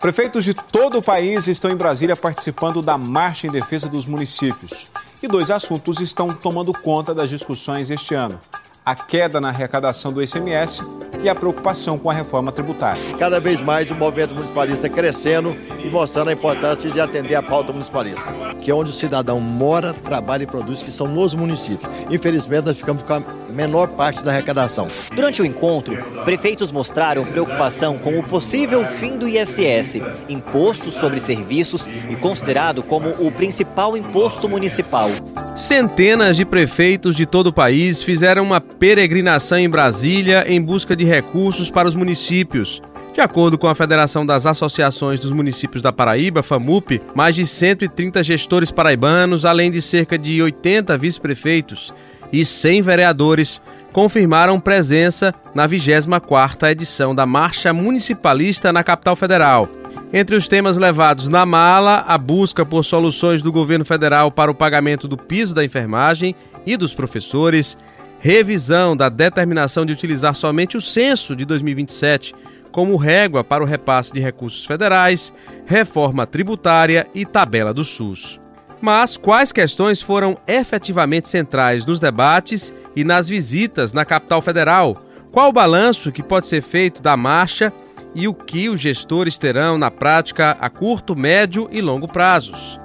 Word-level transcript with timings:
Prefeitos 0.00 0.46
de 0.46 0.54
todo 0.54 0.96
o 0.96 1.02
país 1.02 1.46
estão 1.46 1.70
em 1.70 1.76
Brasília 1.76 2.16
participando 2.16 2.80
da 2.80 2.96
Marcha 2.96 3.46
em 3.46 3.50
Defesa 3.50 3.86
dos 3.86 4.06
Municípios. 4.06 4.88
E 5.22 5.28
dois 5.28 5.50
assuntos 5.50 6.00
estão 6.00 6.32
tomando 6.32 6.72
conta 6.72 7.14
das 7.14 7.28
discussões 7.28 7.90
este 7.90 8.14
ano: 8.14 8.40
a 8.84 8.94
queda 8.94 9.42
na 9.42 9.50
arrecadação 9.50 10.10
do 10.10 10.22
ICMS 10.22 10.82
e 11.22 11.28
a 11.28 11.34
preocupação 11.34 11.98
com 11.98 12.10
a 12.10 12.14
reforma 12.14 12.50
tributária. 12.52 13.00
Cada 13.18 13.38
vez 13.38 13.60
mais 13.60 13.90
o 13.90 13.94
movimento 13.94 14.34
municipalista 14.34 14.88
crescendo 14.88 15.56
e 15.84 15.88
mostrando 15.88 16.28
a 16.28 16.32
importância 16.32 16.90
de 16.90 17.00
atender 17.00 17.34
a 17.34 17.42
pauta 17.42 17.72
municipalista. 17.72 18.32
Que 18.60 18.70
é 18.70 18.74
onde 18.74 18.90
o 18.90 18.92
cidadão 18.92 19.40
mora, 19.40 19.92
trabalha 19.92 20.44
e 20.44 20.46
produz, 20.46 20.82
que 20.82 20.90
são 20.90 21.06
nos 21.06 21.34
municípios. 21.34 21.90
Infelizmente, 22.10 22.66
nós 22.66 22.78
ficamos 22.78 23.02
com 23.02 23.14
a 23.14 23.22
menor 23.50 23.88
parte 23.88 24.22
da 24.22 24.30
arrecadação. 24.30 24.86
Durante 25.14 25.42
o 25.42 25.46
encontro, 25.46 25.96
prefeitos 26.24 26.72
mostraram 26.72 27.24
preocupação 27.24 27.98
com 27.98 28.18
o 28.18 28.22
possível 28.22 28.84
fim 28.86 29.16
do 29.16 29.28
ISS, 29.28 30.00
imposto 30.28 30.90
sobre 30.90 31.20
serviços 31.20 31.88
e 32.08 32.16
considerado 32.16 32.82
como 32.82 33.10
o 33.18 33.30
principal 33.30 33.96
imposto 33.96 34.48
municipal. 34.48 35.08
Centenas 35.56 36.36
de 36.36 36.44
prefeitos 36.44 37.14
de 37.14 37.26
todo 37.26 37.48
o 37.48 37.52
país 37.52 38.02
fizeram 38.02 38.42
uma 38.42 38.60
peregrinação 38.60 39.58
em 39.58 39.68
Brasília 39.68 40.44
em 40.48 40.60
busca 40.60 40.96
de 40.96 41.04
recursos 41.10 41.70
para 41.70 41.88
os 41.88 41.94
municípios. 41.94 42.80
De 43.12 43.20
acordo 43.20 43.58
com 43.58 43.66
a 43.66 43.74
Federação 43.74 44.24
das 44.24 44.46
Associações 44.46 45.18
dos 45.18 45.32
Municípios 45.32 45.82
da 45.82 45.92
Paraíba, 45.92 46.42
FAMUP, 46.42 47.02
mais 47.14 47.34
de 47.34 47.44
130 47.44 48.22
gestores 48.22 48.70
paraibanos, 48.70 49.44
além 49.44 49.70
de 49.70 49.82
cerca 49.82 50.16
de 50.16 50.40
80 50.40 50.96
vice-prefeitos 50.96 51.92
e 52.32 52.44
100 52.44 52.82
vereadores, 52.82 53.60
confirmaram 53.92 54.60
presença 54.60 55.34
na 55.54 55.68
24ª 55.68 56.70
edição 56.70 57.14
da 57.14 57.26
Marcha 57.26 57.72
Municipalista 57.72 58.72
na 58.72 58.84
capital 58.84 59.16
federal. 59.16 59.68
Entre 60.12 60.36
os 60.36 60.48
temas 60.48 60.76
levados 60.76 61.28
na 61.28 61.44
mala, 61.44 62.04
a 62.06 62.16
busca 62.16 62.64
por 62.64 62.84
soluções 62.84 63.42
do 63.42 63.52
governo 63.52 63.84
federal 63.84 64.30
para 64.30 64.50
o 64.50 64.54
pagamento 64.54 65.06
do 65.06 65.16
piso 65.16 65.54
da 65.54 65.64
enfermagem 65.64 66.34
e 66.66 66.76
dos 66.76 66.94
professores, 66.94 67.76
revisão 68.20 68.94
da 68.94 69.08
determinação 69.08 69.86
de 69.86 69.92
utilizar 69.92 70.34
somente 70.34 70.76
o 70.76 70.80
censo 70.80 71.34
de 71.34 71.46
2027 71.46 72.34
como 72.70 72.96
régua 72.96 73.42
para 73.42 73.64
o 73.64 73.66
repasse 73.66 74.12
de 74.12 74.20
recursos 74.20 74.64
federais, 74.64 75.32
reforma 75.66 76.26
tributária 76.26 77.08
e 77.14 77.24
tabela 77.24 77.74
do 77.74 77.84
SUS. 77.84 78.38
Mas 78.80 79.16
quais 79.16 79.50
questões 79.50 80.00
foram 80.00 80.38
efetivamente 80.46 81.28
centrais 81.28 81.84
nos 81.84 81.98
debates 81.98 82.72
e 82.94 83.02
nas 83.02 83.26
visitas 83.26 83.92
na 83.92 84.04
capital 84.04 84.40
federal? 84.40 85.02
Qual 85.32 85.48
o 85.48 85.52
balanço 85.52 86.12
que 86.12 86.22
pode 86.22 86.46
ser 86.46 86.62
feito 86.62 87.02
da 87.02 87.16
marcha 87.16 87.72
e 88.14 88.28
o 88.28 88.34
que 88.34 88.68
os 88.68 88.80
gestores 88.80 89.38
terão 89.38 89.78
na 89.78 89.90
prática 89.90 90.56
a 90.60 90.68
curto, 90.68 91.16
médio 91.16 91.68
e 91.72 91.80
longo 91.80 92.06
prazos? 92.06 92.78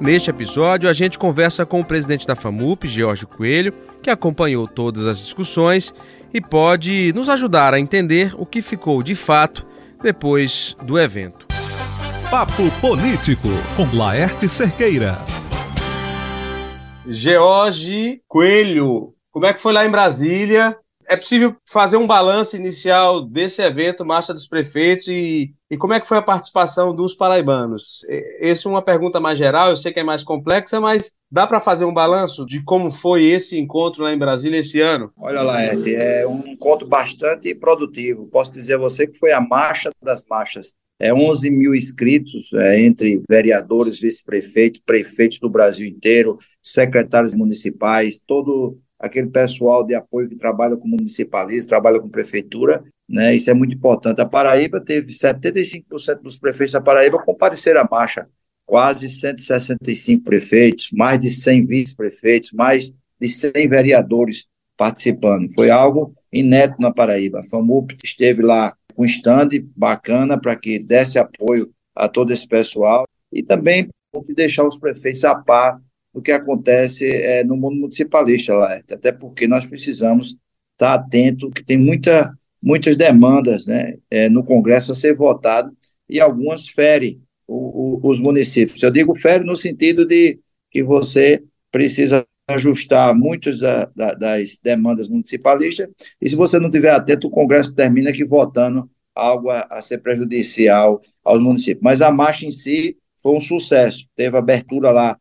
Neste 0.00 0.30
episódio, 0.30 0.88
a 0.88 0.92
gente 0.92 1.18
conversa 1.18 1.64
com 1.64 1.80
o 1.80 1.84
presidente 1.84 2.26
da 2.26 2.34
FAMUP, 2.34 2.88
George 2.88 3.24
Coelho, 3.24 3.72
que 4.02 4.10
acompanhou 4.10 4.68
todas 4.68 5.06
as 5.06 5.18
discussões 5.18 5.94
e 6.34 6.40
pode 6.40 7.12
nos 7.14 7.28
ajudar 7.28 7.72
a 7.72 7.80
entender 7.80 8.34
o 8.36 8.44
que 8.44 8.60
ficou 8.60 9.02
de 9.02 9.14
fato 9.14 9.66
depois 10.02 10.76
do 10.82 10.98
evento. 10.98 11.46
Papo 12.30 12.70
Político, 12.80 13.48
com 13.76 13.96
Laerte 13.96 14.48
Cerqueira. 14.48 15.16
George 17.06 18.20
Coelho, 18.26 19.12
como 19.30 19.46
é 19.46 19.52
que 19.52 19.60
foi 19.60 19.72
lá 19.72 19.84
em 19.84 19.90
Brasília? 19.90 20.76
É 21.08 21.16
possível 21.16 21.56
fazer 21.68 21.96
um 21.96 22.06
balanço 22.06 22.56
inicial 22.56 23.20
desse 23.20 23.62
evento, 23.62 24.04
Marcha 24.04 24.32
dos 24.32 24.46
Prefeitos, 24.46 25.08
e, 25.08 25.52
e 25.70 25.76
como 25.76 25.92
é 25.92 26.00
que 26.00 26.06
foi 26.06 26.18
a 26.18 26.22
participação 26.22 26.94
dos 26.94 27.14
paraibanos? 27.14 28.04
Essa 28.40 28.68
é 28.68 28.70
uma 28.70 28.82
pergunta 28.82 29.20
mais 29.20 29.38
geral, 29.38 29.70
eu 29.70 29.76
sei 29.76 29.92
que 29.92 30.00
é 30.00 30.04
mais 30.04 30.22
complexa, 30.22 30.80
mas 30.80 31.14
dá 31.30 31.46
para 31.46 31.60
fazer 31.60 31.84
um 31.84 31.94
balanço 31.94 32.46
de 32.46 32.62
como 32.62 32.90
foi 32.90 33.24
esse 33.24 33.58
encontro 33.58 34.02
lá 34.02 34.12
em 34.12 34.18
Brasília 34.18 34.60
esse 34.60 34.80
ano? 34.80 35.10
Olha, 35.16 35.42
Laerte, 35.42 35.94
é 35.94 36.26
um 36.26 36.46
encontro 36.46 36.86
bastante 36.86 37.54
produtivo. 37.54 38.26
Posso 38.26 38.50
dizer 38.50 38.74
a 38.74 38.78
você 38.78 39.06
que 39.06 39.18
foi 39.18 39.32
a 39.32 39.40
marcha 39.40 39.90
das 40.02 40.24
marchas. 40.28 40.74
É 41.02 41.12
11 41.12 41.50
mil 41.50 41.74
inscritos 41.74 42.52
é, 42.52 42.80
entre 42.80 43.20
vereadores, 43.28 43.98
vice-prefeitos, 43.98 44.80
prefeitos 44.86 45.40
do 45.40 45.50
Brasil 45.50 45.84
inteiro, 45.84 46.36
secretários 46.62 47.34
municipais, 47.34 48.20
todo 48.24 48.78
aquele 49.02 49.28
pessoal 49.28 49.84
de 49.84 49.94
apoio 49.96 50.28
que 50.28 50.36
trabalha 50.36 50.76
com 50.76 50.86
municipalistas, 50.86 51.66
trabalha 51.66 52.00
com 52.00 52.08
prefeitura, 52.08 52.84
né? 53.08 53.34
Isso 53.34 53.50
é 53.50 53.54
muito 53.54 53.74
importante. 53.74 54.20
A 54.20 54.26
Paraíba 54.26 54.80
teve 54.80 55.12
75% 55.12 56.22
dos 56.22 56.38
prefeitos 56.38 56.72
da 56.72 56.80
Paraíba 56.80 57.20
compareceram 57.20 57.80
à 57.80 57.88
marcha, 57.90 58.28
quase 58.64 59.08
165 59.08 60.22
prefeitos, 60.22 60.90
mais 60.92 61.20
de 61.20 61.28
100 61.28 61.66
vice-prefeitos, 61.66 62.52
mais 62.52 62.92
de 63.20 63.26
100 63.26 63.68
vereadores 63.68 64.46
participando. 64.76 65.52
Foi 65.52 65.68
algo 65.68 66.14
inédito 66.32 66.80
na 66.80 66.92
Paraíba. 66.92 67.40
A 67.40 67.44
FAMUP 67.44 67.96
esteve 68.04 68.40
lá 68.40 68.72
com 68.94 69.04
stand 69.04 69.48
bacana 69.76 70.40
para 70.40 70.54
que 70.54 70.78
desse 70.78 71.18
apoio 71.18 71.70
a 71.94 72.08
todo 72.08 72.32
esse 72.32 72.46
pessoal 72.46 73.04
e 73.32 73.42
também 73.42 73.88
deixar 74.28 74.66
os 74.66 74.76
prefeitos 74.76 75.24
a 75.24 75.34
par 75.34 75.80
do 76.12 76.20
que 76.20 76.32
acontece 76.32 77.08
é, 77.08 77.42
no 77.42 77.56
mundo 77.56 77.76
municipalista 77.76 78.54
lá, 78.54 78.74
até 78.76 79.10
porque 79.10 79.48
nós 79.48 79.66
precisamos 79.66 80.36
estar 80.72 80.94
atento 80.94 81.50
que 81.50 81.64
tem 81.64 81.78
muita, 81.78 82.30
muitas 82.62 82.96
demandas 82.96 83.66
né, 83.66 83.96
é, 84.10 84.28
no 84.28 84.44
Congresso 84.44 84.92
a 84.92 84.94
ser 84.94 85.14
votado 85.14 85.72
e 86.08 86.20
algumas 86.20 86.68
ferem 86.68 87.20
o, 87.48 88.00
o, 88.04 88.10
os 88.10 88.20
municípios. 88.20 88.82
Eu 88.82 88.90
digo 88.90 89.18
fere 89.18 89.44
no 89.44 89.56
sentido 89.56 90.04
de 90.04 90.38
que 90.70 90.82
você 90.82 91.42
precisa 91.70 92.26
ajustar 92.48 93.14
muitas 93.14 93.60
da, 93.60 93.90
da, 93.96 94.12
das 94.14 94.58
demandas 94.62 95.08
municipalistas, 95.08 95.88
e 96.20 96.28
se 96.28 96.36
você 96.36 96.58
não 96.58 96.70
tiver 96.70 96.90
atento, 96.90 97.26
o 97.26 97.30
Congresso 97.30 97.74
termina 97.74 98.12
que 98.12 98.24
votando 98.24 98.90
algo 99.14 99.50
a, 99.50 99.66
a 99.70 99.82
ser 99.82 99.98
prejudicial 99.98 101.00
aos 101.24 101.40
municípios. 101.40 101.82
Mas 101.82 102.02
a 102.02 102.10
marcha 102.10 102.46
em 102.46 102.50
si 102.50 102.96
foi 103.16 103.36
um 103.36 103.40
sucesso, 103.40 104.06
teve 104.16 104.36
abertura 104.36 104.90
lá 104.90 105.16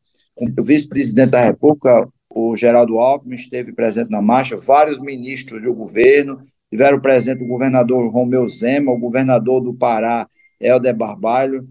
o 0.57 0.63
vice-presidente 0.63 1.31
da 1.31 1.41
República, 1.41 2.07
o 2.29 2.55
Geraldo 2.55 2.97
Alckmin, 2.97 3.35
esteve 3.35 3.73
presente 3.73 4.09
na 4.09 4.21
marcha, 4.21 4.57
vários 4.57 4.99
ministros 4.99 5.61
do 5.61 5.73
governo, 5.73 6.39
tiveram 6.69 6.99
presente 6.99 7.43
o 7.43 7.47
governador 7.47 8.11
Romeu 8.11 8.47
Zema, 8.47 8.91
o 8.91 8.97
governador 8.97 9.61
do 9.61 9.73
Pará, 9.73 10.27
Helder 10.59 10.95
Barbalho, 10.95 11.67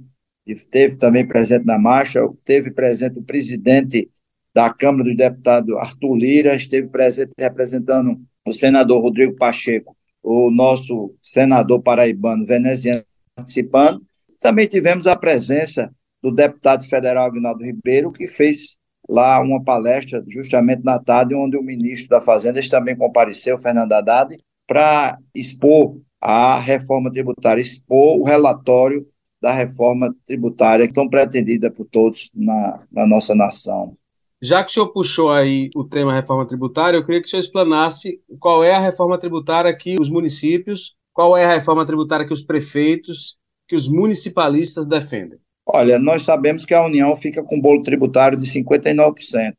esteve 0.46 0.96
também 0.96 1.26
presente 1.26 1.64
na 1.64 1.78
marcha, 1.78 2.20
teve 2.44 2.70
presente 2.70 3.18
o 3.18 3.22
presidente 3.22 4.10
da 4.54 4.72
Câmara 4.72 5.04
dos 5.04 5.16
Deputados, 5.16 5.76
Arthur 5.76 6.16
Lira, 6.16 6.54
esteve 6.54 6.88
presente 6.88 7.32
representando 7.38 8.20
o 8.46 8.52
senador 8.52 9.00
Rodrigo 9.00 9.36
Pacheco, 9.36 9.96
o 10.22 10.50
nosso 10.50 11.14
senador 11.22 11.82
paraibano 11.82 12.44
veneziano 12.44 13.02
participando. 13.34 14.02
Também 14.38 14.66
tivemos 14.66 15.06
a 15.06 15.16
presença 15.16 15.90
do 16.22 16.30
deputado 16.30 16.84
federal 16.86 17.26
Agnaldo 17.26 17.64
Ribeiro, 17.64 18.12
que 18.12 18.26
fez 18.26 18.78
lá 19.08 19.40
uma 19.40 19.62
palestra 19.62 20.24
justamente 20.28 20.84
na 20.84 20.98
tarde, 20.98 21.34
onde 21.34 21.56
o 21.56 21.62
ministro 21.62 22.08
da 22.08 22.20
Fazenda 22.20 22.60
também 22.68 22.96
compareceu, 22.96 23.58
Fernando 23.58 23.92
Haddad, 23.92 24.36
para 24.66 25.18
expor 25.34 25.98
a 26.20 26.58
reforma 26.58 27.10
tributária, 27.10 27.60
expor 27.60 28.20
o 28.20 28.24
relatório 28.24 29.06
da 29.40 29.50
reforma 29.50 30.14
tributária 30.26 30.92
tão 30.92 31.08
pretendida 31.08 31.70
por 31.70 31.86
todos 31.86 32.30
na, 32.34 32.78
na 32.92 33.06
nossa 33.06 33.34
nação. 33.34 33.94
Já 34.42 34.62
que 34.62 34.70
o 34.70 34.72
senhor 34.72 34.88
puxou 34.88 35.30
aí 35.30 35.70
o 35.74 35.84
tema 35.84 36.14
reforma 36.14 36.46
tributária, 36.46 36.96
eu 36.96 37.04
queria 37.04 37.20
que 37.20 37.26
o 37.26 37.30
senhor 37.30 37.40
explanasse 37.40 38.20
qual 38.38 38.62
é 38.62 38.74
a 38.74 38.80
reforma 38.80 39.18
tributária 39.18 39.74
que 39.76 39.96
os 40.00 40.08
municípios, 40.08 40.94
qual 41.12 41.36
é 41.36 41.44
a 41.44 41.54
reforma 41.54 41.84
tributária 41.84 42.26
que 42.26 42.32
os 42.32 42.42
prefeitos, 42.42 43.38
que 43.68 43.76
os 43.76 43.88
municipalistas 43.88 44.86
defendem. 44.86 45.38
Olha, 45.72 46.00
nós 46.00 46.22
sabemos 46.22 46.64
que 46.64 46.74
a 46.74 46.84
União 46.84 47.14
fica 47.14 47.44
com 47.44 47.56
um 47.56 47.60
bolo 47.60 47.82
tributário 47.84 48.36
de 48.36 48.44
59%, 48.46 49.54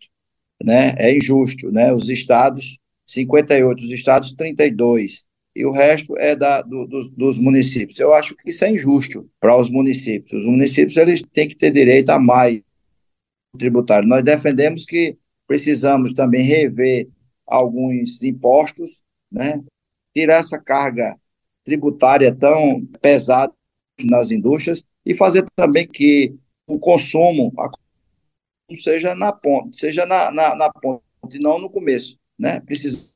né? 0.61 0.93
É 0.97 1.15
injusto, 1.15 1.71
né? 1.71 1.93
Os 1.93 2.09
estados 2.09 2.79
58, 3.07 3.79
os 3.81 3.91
estados 3.91 4.33
32 4.33 5.23
e 5.55 5.65
o 5.65 5.71
resto 5.71 6.17
é 6.17 6.35
da, 6.35 6.61
do, 6.61 6.85
dos, 6.85 7.09
dos, 7.09 7.39
municípios. 7.39 7.99
Eu 7.99 8.13
acho 8.13 8.35
que 8.35 8.49
isso 8.49 8.65
é 8.65 8.71
injusto 8.71 9.29
para 9.39 9.55
os 9.55 9.69
municípios. 9.69 10.33
Os 10.33 10.47
municípios 10.47 10.97
eles 10.97 11.21
têm 11.21 11.47
que 11.47 11.55
ter 11.55 11.71
direito 11.71 12.09
a 12.09 12.19
mais 12.19 12.61
tributário. 13.57 14.07
Nós 14.07 14.23
defendemos 14.23 14.85
que 14.85 15.17
precisamos 15.47 16.13
também 16.13 16.41
rever 16.41 17.07
alguns 17.47 18.21
impostos, 18.21 19.03
né? 19.31 19.61
Tirar 20.13 20.35
essa 20.35 20.57
carga 20.59 21.17
tributária 21.63 22.35
tão 22.35 22.85
pesada 23.01 23.53
nas 24.03 24.31
indústrias 24.31 24.85
e 25.05 25.13
fazer 25.13 25.45
também 25.55 25.87
que 25.87 26.35
o 26.67 26.79
consumo 26.79 27.53
seja 28.75 29.13
na 29.15 29.31
ponta, 29.33 29.77
seja 29.77 30.05
na, 30.05 30.31
na, 30.31 30.55
na 30.55 30.71
ponta 30.71 31.03
e 31.31 31.39
não 31.39 31.59
no 31.59 31.69
começo, 31.69 32.17
né? 32.39 32.61
Precisa, 32.61 33.11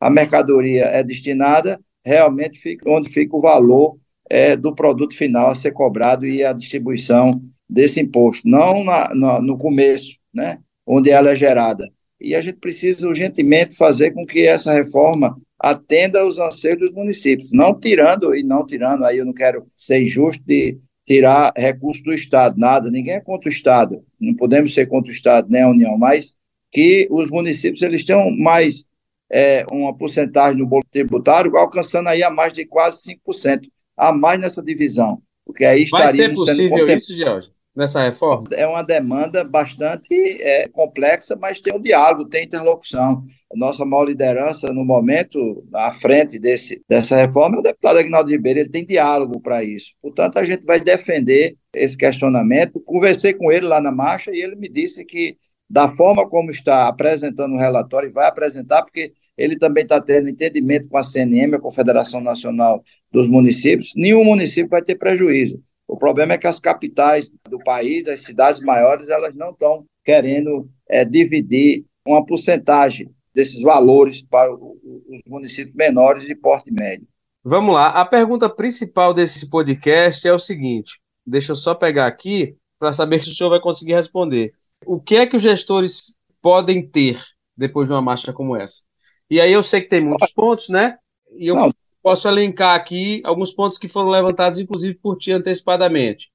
a 0.00 0.10
mercadoria 0.10 0.84
é 0.86 1.02
destinada 1.02 1.80
realmente 2.04 2.58
fica 2.58 2.88
onde 2.90 3.10
fica 3.10 3.36
o 3.36 3.40
valor 3.40 3.98
é, 4.28 4.56
do 4.56 4.74
produto 4.74 5.14
final 5.14 5.48
a 5.48 5.54
ser 5.54 5.72
cobrado 5.72 6.26
e 6.26 6.44
a 6.44 6.52
distribuição 6.52 7.42
desse 7.68 8.00
imposto, 8.00 8.48
não 8.48 8.84
na, 8.84 9.14
na, 9.14 9.40
no 9.40 9.58
começo, 9.58 10.16
né, 10.32 10.58
onde 10.86 11.10
ela 11.10 11.30
é 11.30 11.36
gerada. 11.36 11.90
E 12.20 12.34
a 12.34 12.40
gente 12.40 12.58
precisa 12.58 13.08
urgentemente 13.08 13.76
fazer 13.76 14.12
com 14.12 14.26
que 14.26 14.46
essa 14.46 14.72
reforma 14.72 15.40
atenda 15.58 16.20
aos 16.20 16.38
anseios 16.38 16.78
dos 16.78 16.94
municípios, 16.94 17.52
não 17.52 17.78
tirando, 17.78 18.34
e 18.34 18.42
não 18.42 18.66
tirando, 18.66 19.04
aí 19.04 19.18
eu 19.18 19.24
não 19.24 19.32
quero 19.32 19.66
ser 19.76 20.02
injusto 20.02 20.44
de 20.44 20.78
tirar 21.10 21.52
recursos 21.56 22.04
do 22.04 22.14
Estado, 22.14 22.56
nada, 22.56 22.88
ninguém 22.88 23.14
é 23.14 23.20
contra 23.20 23.48
o 23.48 23.52
Estado, 23.52 24.00
não 24.20 24.32
podemos 24.32 24.72
ser 24.72 24.86
contra 24.86 25.10
o 25.10 25.12
Estado, 25.12 25.48
nem 25.50 25.62
a 25.62 25.68
União, 25.68 25.98
mas 25.98 26.36
que 26.70 27.08
os 27.10 27.28
municípios 27.28 27.82
eles 27.82 28.04
tenham 28.04 28.30
mais 28.30 28.84
é, 29.28 29.66
uma 29.72 29.92
porcentagem 29.92 30.56
no 30.56 30.68
bolo 30.68 30.84
tributário, 30.88 31.56
alcançando 31.56 32.08
aí 32.08 32.22
a 32.22 32.30
mais 32.30 32.52
de 32.52 32.64
quase 32.64 33.18
5%, 33.28 33.66
a 33.96 34.12
mais 34.12 34.38
nessa 34.38 34.62
divisão, 34.62 35.20
porque 35.44 35.64
aí 35.64 35.84
Vai 35.86 36.06
possível 36.32 36.86
isso, 36.94 37.16
George? 37.16 37.48
Nessa 37.74 38.02
reforma? 38.02 38.48
É 38.52 38.66
uma 38.66 38.82
demanda 38.82 39.44
bastante 39.44 40.14
é, 40.14 40.68
complexa, 40.68 41.36
mas 41.36 41.60
tem 41.60 41.74
um 41.74 41.80
diálogo, 41.80 42.28
tem 42.28 42.44
interlocução. 42.44 43.22
A 43.52 43.56
nossa 43.56 43.84
maior 43.84 44.04
liderança 44.04 44.72
no 44.72 44.84
momento, 44.84 45.64
à 45.74 45.92
frente 45.92 46.38
desse, 46.38 46.82
dessa 46.88 47.16
reforma, 47.16 47.56
é 47.56 47.60
o 47.60 47.62
deputado 47.62 47.98
Agnaldo 47.98 48.30
Ribeiro, 48.30 48.60
ele 48.60 48.68
tem 48.68 48.84
diálogo 48.84 49.40
para 49.40 49.64
isso. 49.64 49.92
Portanto, 50.02 50.38
a 50.38 50.44
gente 50.44 50.66
vai 50.66 50.80
defender 50.80 51.56
esse 51.74 51.96
questionamento. 51.96 52.80
Conversei 52.80 53.32
com 53.34 53.50
ele 53.50 53.66
lá 53.66 53.80
na 53.80 53.92
marcha 53.92 54.30
e 54.32 54.40
ele 54.40 54.56
me 54.56 54.68
disse 54.68 55.04
que, 55.04 55.36
da 55.68 55.88
forma 55.88 56.28
como 56.28 56.50
está 56.50 56.88
apresentando 56.88 57.54
o 57.54 57.58
relatório, 57.58 58.08
e 58.08 58.12
vai 58.12 58.26
apresentar, 58.26 58.82
porque 58.82 59.12
ele 59.38 59.58
também 59.58 59.84
está 59.84 60.00
tendo 60.00 60.28
entendimento 60.28 60.88
com 60.88 60.98
a 60.98 61.02
CNM, 61.02 61.54
a 61.54 61.60
Confederação 61.60 62.20
Nacional 62.20 62.82
dos 63.12 63.28
Municípios, 63.28 63.92
nenhum 63.96 64.24
município 64.24 64.68
vai 64.68 64.82
ter 64.82 64.96
prejuízo. 64.96 65.62
O 65.90 65.96
problema 65.96 66.34
é 66.34 66.38
que 66.38 66.46
as 66.46 66.60
capitais 66.60 67.32
do 67.48 67.58
país, 67.58 68.06
as 68.06 68.20
cidades 68.20 68.60
maiores, 68.60 69.10
elas 69.10 69.34
não 69.34 69.50
estão 69.50 69.84
querendo 70.04 70.70
é, 70.88 71.04
dividir 71.04 71.84
uma 72.06 72.24
porcentagem 72.24 73.10
desses 73.34 73.60
valores 73.60 74.22
para 74.22 74.54
os 74.54 75.20
municípios 75.26 75.74
menores 75.74 76.26
de 76.26 76.36
porte 76.36 76.72
médio. 76.72 77.08
Vamos 77.42 77.74
lá. 77.74 77.88
A 77.88 78.04
pergunta 78.04 78.48
principal 78.48 79.12
desse 79.12 79.50
podcast 79.50 80.28
é 80.28 80.32
o 80.32 80.38
seguinte: 80.38 81.00
deixa 81.26 81.50
eu 81.50 81.56
só 81.56 81.74
pegar 81.74 82.06
aqui 82.06 82.56
para 82.78 82.92
saber 82.92 83.20
se 83.20 83.28
o 83.28 83.34
senhor 83.34 83.50
vai 83.50 83.60
conseguir 83.60 83.94
responder. 83.94 84.52
O 84.86 85.00
que 85.00 85.16
é 85.16 85.26
que 85.26 85.36
os 85.36 85.42
gestores 85.42 86.14
podem 86.40 86.86
ter 86.86 87.20
depois 87.56 87.88
de 87.88 87.92
uma 87.92 88.00
marcha 88.00 88.32
como 88.32 88.54
essa? 88.54 88.82
E 89.28 89.40
aí 89.40 89.52
eu 89.52 89.62
sei 89.62 89.80
que 89.80 89.88
tem 89.88 90.04
muitos 90.04 90.30
pontos, 90.30 90.68
né? 90.68 90.98
E 91.34 91.48
eu 91.48 91.56
não, 91.56 91.72
posso 92.02 92.28
elencar 92.28 92.74
aqui 92.74 93.20
alguns 93.24 93.52
pontos 93.52 93.78
que 93.78 93.88
foram 93.88 94.10
levantados, 94.10 94.58
inclusive 94.58 94.94
por 94.94 95.16
ti 95.16 95.32
antecipadamente. 95.32 96.30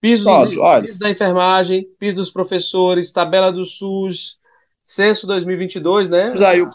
Piso, 0.00 0.24
Pronto, 0.24 0.50
dos, 0.50 0.80
piso 0.86 0.98
da 0.98 1.10
enfermagem, 1.10 1.86
piso 1.98 2.16
dos 2.16 2.30
professores, 2.30 3.10
tabela 3.10 3.50
do 3.50 3.64
SUS, 3.64 4.38
censo 4.84 5.26
2022, 5.26 6.08
né? 6.08 6.32
Aí 6.46 6.62
o 6.62 6.70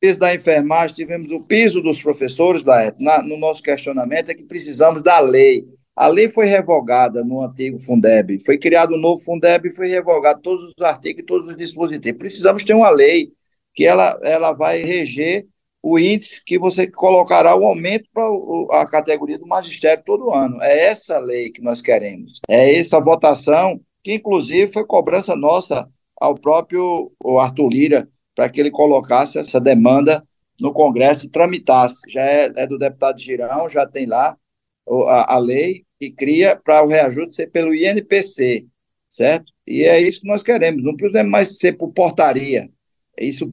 piso 0.00 0.18
da 0.18 0.34
enfermagem, 0.34 0.94
tivemos 0.94 1.30
o 1.30 1.40
piso 1.40 1.80
dos 1.80 2.02
professores, 2.02 2.64
da, 2.64 2.92
na, 2.98 3.22
no 3.22 3.36
nosso 3.38 3.62
questionamento 3.62 4.30
é 4.30 4.34
que 4.34 4.42
precisamos 4.42 5.02
da 5.02 5.20
lei. 5.20 5.64
A 5.94 6.06
lei 6.06 6.28
foi 6.28 6.46
revogada 6.46 7.22
no 7.22 7.44
antigo 7.44 7.78
Fundeb, 7.78 8.42
foi 8.44 8.56
criado 8.56 8.94
um 8.94 8.98
novo 8.98 9.22
Fundeb 9.22 9.68
e 9.68 9.72
foi 9.72 9.88
revogado 9.88 10.40
todos 10.40 10.64
os 10.64 10.82
artigos 10.82 11.22
e 11.22 11.26
todos 11.26 11.48
os 11.48 11.56
dispositivos. 11.56 12.18
Precisamos 12.18 12.64
ter 12.64 12.74
uma 12.74 12.90
lei 12.90 13.32
que 13.74 13.86
ela, 13.86 14.18
ela 14.22 14.52
vai 14.52 14.82
reger 14.82 15.46
o 15.82 15.98
índice 15.98 16.44
que 16.44 16.58
você 16.58 16.86
colocará 16.86 17.56
o 17.56 17.64
aumento 17.64 18.08
para 18.12 18.24
a 18.80 18.86
categoria 18.86 19.38
do 19.38 19.46
magistério 19.46 20.02
todo 20.04 20.32
ano. 20.32 20.60
É 20.62 20.86
essa 20.86 21.18
lei 21.18 21.50
que 21.50 21.62
nós 21.62 21.80
queremos. 21.80 22.40
É 22.48 22.78
essa 22.78 23.00
votação, 23.00 23.80
que 24.02 24.14
inclusive 24.14 24.72
foi 24.72 24.84
cobrança 24.84 25.34
nossa 25.34 25.88
ao 26.20 26.34
próprio 26.34 27.10
Arthur 27.38 27.68
Lira, 27.68 28.08
para 28.34 28.48
que 28.48 28.60
ele 28.60 28.70
colocasse 28.70 29.38
essa 29.38 29.60
demanda 29.60 30.22
no 30.60 30.72
Congresso 30.72 31.26
e 31.26 31.30
tramitasse. 31.30 32.02
Já 32.10 32.22
é, 32.22 32.52
é 32.56 32.66
do 32.66 32.78
deputado 32.78 33.18
Girão, 33.18 33.68
já 33.68 33.86
tem 33.86 34.06
lá 34.06 34.36
a, 35.06 35.34
a 35.34 35.38
lei 35.38 35.84
que 35.98 36.10
cria 36.10 36.56
para 36.56 36.82
o 36.82 36.88
reajuste 36.88 37.36
ser 37.36 37.46
pelo 37.48 37.74
INPC, 37.74 38.66
certo? 39.08 39.50
E 39.66 39.84
é 39.84 40.00
isso 40.00 40.20
que 40.20 40.28
nós 40.28 40.42
queremos. 40.42 40.82
Não 40.82 40.96
precisa 40.96 41.24
mais 41.24 41.58
ser 41.58 41.72
por 41.74 41.92
portaria. 41.92 42.68
É 43.18 43.24
isso 43.24 43.50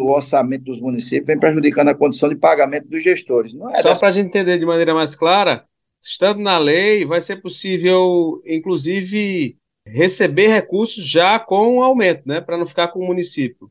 do 0.00 0.06
orçamento 0.06 0.64
dos 0.64 0.80
municípios 0.80 1.26
vem 1.26 1.38
prejudicando 1.38 1.88
a 1.88 1.94
condição 1.94 2.30
de 2.30 2.36
pagamento 2.36 2.88
dos 2.88 3.02
gestores. 3.02 3.52
Não 3.52 3.70
é 3.70 3.76
Só 3.76 3.82
dessa... 3.82 4.00
para 4.00 4.08
a 4.08 4.12
gente 4.12 4.26
entender 4.26 4.58
de 4.58 4.64
maneira 4.64 4.94
mais 4.94 5.14
clara, 5.14 5.64
estando 6.00 6.40
na 6.40 6.56
lei, 6.56 7.04
vai 7.04 7.20
ser 7.20 7.36
possível, 7.36 8.42
inclusive, 8.46 9.56
receber 9.86 10.48
recursos 10.48 11.06
já 11.06 11.38
com 11.38 11.76
um 11.76 11.82
aumento, 11.82 12.26
né? 12.26 12.40
Para 12.40 12.56
não 12.56 12.64
ficar 12.64 12.88
com 12.88 13.00
o 13.00 13.06
município. 13.06 13.70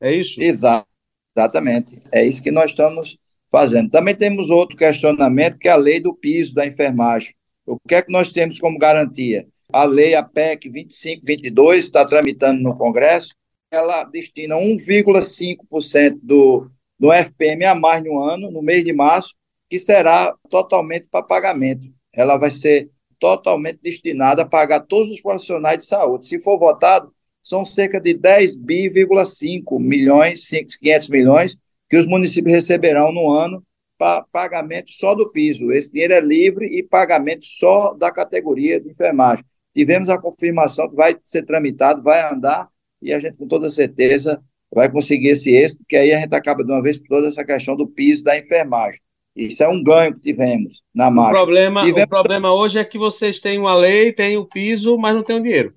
É 0.00 0.12
isso? 0.12 0.40
Exato, 0.42 0.86
exatamente. 1.34 1.98
É 2.12 2.24
isso 2.24 2.42
que 2.42 2.50
nós 2.50 2.70
estamos 2.70 3.18
fazendo. 3.50 3.90
Também 3.90 4.14
temos 4.14 4.50
outro 4.50 4.76
questionamento, 4.76 5.58
que 5.58 5.68
é 5.68 5.72
a 5.72 5.76
lei 5.76 5.98
do 5.98 6.14
piso 6.14 6.54
da 6.54 6.66
enfermagem. 6.66 7.34
O 7.66 7.78
que 7.88 7.94
é 7.94 8.02
que 8.02 8.12
nós 8.12 8.32
temos 8.32 8.58
como 8.58 8.78
garantia? 8.78 9.46
A 9.72 9.84
lei, 9.84 10.14
a 10.14 10.22
PEC 10.22 10.68
2522, 10.68 11.84
está 11.84 12.04
tramitando 12.04 12.60
no 12.60 12.76
Congresso, 12.76 13.34
ela 13.70 14.04
destina 14.04 14.56
1,5% 14.56 16.18
do, 16.22 16.70
do 16.98 17.12
FPM 17.12 17.64
a 17.64 17.74
mais 17.74 18.02
no 18.02 18.18
ano, 18.20 18.50
no 18.50 18.62
mês 18.62 18.84
de 18.84 18.92
março, 18.92 19.36
que 19.68 19.78
será 19.78 20.34
totalmente 20.48 21.08
para 21.08 21.24
pagamento. 21.24 21.86
Ela 22.12 22.36
vai 22.36 22.50
ser 22.50 22.90
totalmente 23.18 23.78
destinada 23.82 24.42
a 24.42 24.48
pagar 24.48 24.80
todos 24.80 25.10
os 25.10 25.20
profissionais 25.20 25.78
de 25.78 25.86
saúde. 25.86 26.26
Se 26.26 26.40
for 26.40 26.58
votado, 26.58 27.12
são 27.42 27.64
cerca 27.64 28.00
de 28.00 28.14
10 28.14 28.60
bi,5 28.60 29.78
milhões, 29.78 30.48
500 30.48 31.08
milhões, 31.08 31.58
que 31.88 31.96
os 31.96 32.06
municípios 32.06 32.54
receberão 32.54 33.12
no 33.12 33.30
ano 33.30 33.62
para 33.96 34.24
pagamento 34.32 34.90
só 34.90 35.14
do 35.14 35.30
piso. 35.30 35.70
Esse 35.70 35.92
dinheiro 35.92 36.14
é 36.14 36.20
livre 36.20 36.66
e 36.66 36.82
pagamento 36.82 37.44
só 37.44 37.94
da 37.94 38.10
categoria 38.10 38.80
de 38.80 38.88
enfermagem. 38.88 39.44
Tivemos 39.74 40.08
a 40.08 40.18
confirmação 40.18 40.88
que 40.88 40.96
vai 40.96 41.16
ser 41.22 41.44
tramitado, 41.44 42.02
vai 42.02 42.20
andar 42.32 42.68
e 43.02 43.12
a 43.12 43.18
gente, 43.18 43.36
com 43.36 43.46
toda 43.46 43.68
certeza, 43.68 44.40
vai 44.72 44.90
conseguir 44.90 45.28
esse 45.28 45.54
êxito, 45.54 45.78
porque 45.78 45.96
aí 45.96 46.12
a 46.12 46.18
gente 46.18 46.34
acaba 46.34 46.64
de 46.64 46.70
uma 46.70 46.82
vez 46.82 46.98
por 46.98 47.08
todas 47.08 47.32
essa 47.32 47.44
questão 47.44 47.76
do 47.76 47.86
piso 47.86 48.24
da 48.24 48.38
enfermagem. 48.38 49.00
Isso 49.34 49.62
é 49.62 49.68
um 49.68 49.82
ganho 49.82 50.14
que 50.14 50.20
tivemos 50.20 50.82
na 50.94 51.10
marcha. 51.10 51.30
O 51.30 51.44
problema, 51.44 51.82
tivemos... 51.82 52.04
o 52.04 52.08
problema 52.08 52.52
hoje 52.52 52.78
é 52.78 52.84
que 52.84 52.98
vocês 52.98 53.40
têm 53.40 53.58
uma 53.58 53.74
lei, 53.74 54.12
têm 54.12 54.36
o 54.36 54.44
piso, 54.44 54.98
mas 54.98 55.14
não 55.14 55.22
têm 55.22 55.36
o 55.36 55.42
dinheiro. 55.42 55.74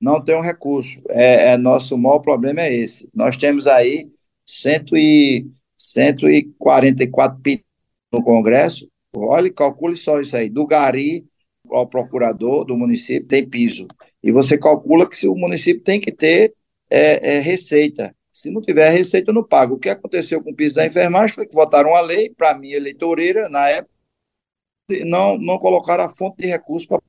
Não 0.00 0.22
tem 0.22 0.36
um 0.36 0.40
recurso. 0.40 1.02
É, 1.10 1.52
é, 1.52 1.58
nosso 1.58 1.98
maior 1.98 2.20
problema 2.20 2.62
é 2.62 2.74
esse. 2.74 3.10
Nós 3.14 3.36
temos 3.36 3.66
aí 3.66 4.08
cento 4.46 4.96
e, 4.96 5.46
144 5.80 7.40
pisos 7.40 7.64
no 8.12 8.22
Congresso. 8.22 8.88
Olha, 9.14 9.52
calcule 9.52 9.96
só 9.96 10.20
isso 10.20 10.36
aí. 10.36 10.48
Do 10.48 10.66
Gari 10.66 11.24
ao 11.70 11.86
procurador 11.86 12.64
do 12.64 12.76
município 12.76 13.26
tem 13.26 13.48
piso. 13.48 13.86
E 14.22 14.32
você 14.32 14.58
calcula 14.58 15.08
que 15.08 15.16
se 15.16 15.26
o 15.26 15.34
município 15.34 15.82
tem 15.82 16.00
que 16.00 16.12
ter 16.12 16.54
é, 16.90 17.36
é, 17.36 17.38
receita. 17.38 18.14
Se 18.32 18.50
não 18.50 18.60
tiver 18.60 18.90
receita, 18.90 19.32
não 19.32 19.44
paga. 19.44 19.72
O 19.72 19.78
que 19.78 19.88
aconteceu 19.88 20.42
com 20.42 20.50
o 20.50 20.54
piso 20.54 20.74
da 20.74 20.86
enfermagem 20.86 21.34
foi 21.34 21.46
que 21.46 21.54
votaram 21.54 21.94
a 21.94 22.00
lei, 22.00 22.30
para 22.30 22.56
mim, 22.56 22.70
eleitoreira, 22.70 23.48
na 23.48 23.68
época, 23.68 23.94
e 24.90 25.04
não, 25.04 25.38
não 25.38 25.58
colocaram 25.58 26.04
a 26.04 26.08
fonte 26.08 26.38
de 26.38 26.46
recursos 26.46 26.86
para 26.86 27.00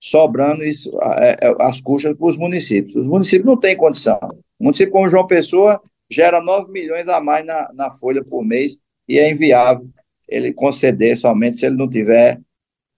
sobrando 0.00 0.62
isso, 0.62 0.90
é, 1.00 1.36
é, 1.42 1.54
as 1.60 1.80
custas 1.80 2.14
para 2.14 2.26
os 2.26 2.36
municípios. 2.36 2.94
Os 2.94 3.08
municípios 3.08 3.46
não 3.46 3.58
têm 3.58 3.74
condição. 3.74 4.18
O 4.58 4.64
município 4.64 4.92
como 4.92 5.08
João 5.08 5.26
Pessoa 5.26 5.80
gera 6.10 6.42
9 6.42 6.70
milhões 6.70 7.08
a 7.08 7.20
mais 7.20 7.44
na, 7.46 7.72
na 7.72 7.90
folha 7.90 8.22
por 8.22 8.44
mês 8.44 8.78
e 9.08 9.18
é 9.18 9.30
inviável 9.30 9.88
ele 10.28 10.52
conceder 10.52 11.16
somente 11.16 11.56
se 11.56 11.66
ele 11.66 11.76
não 11.76 11.88
tiver 11.88 12.40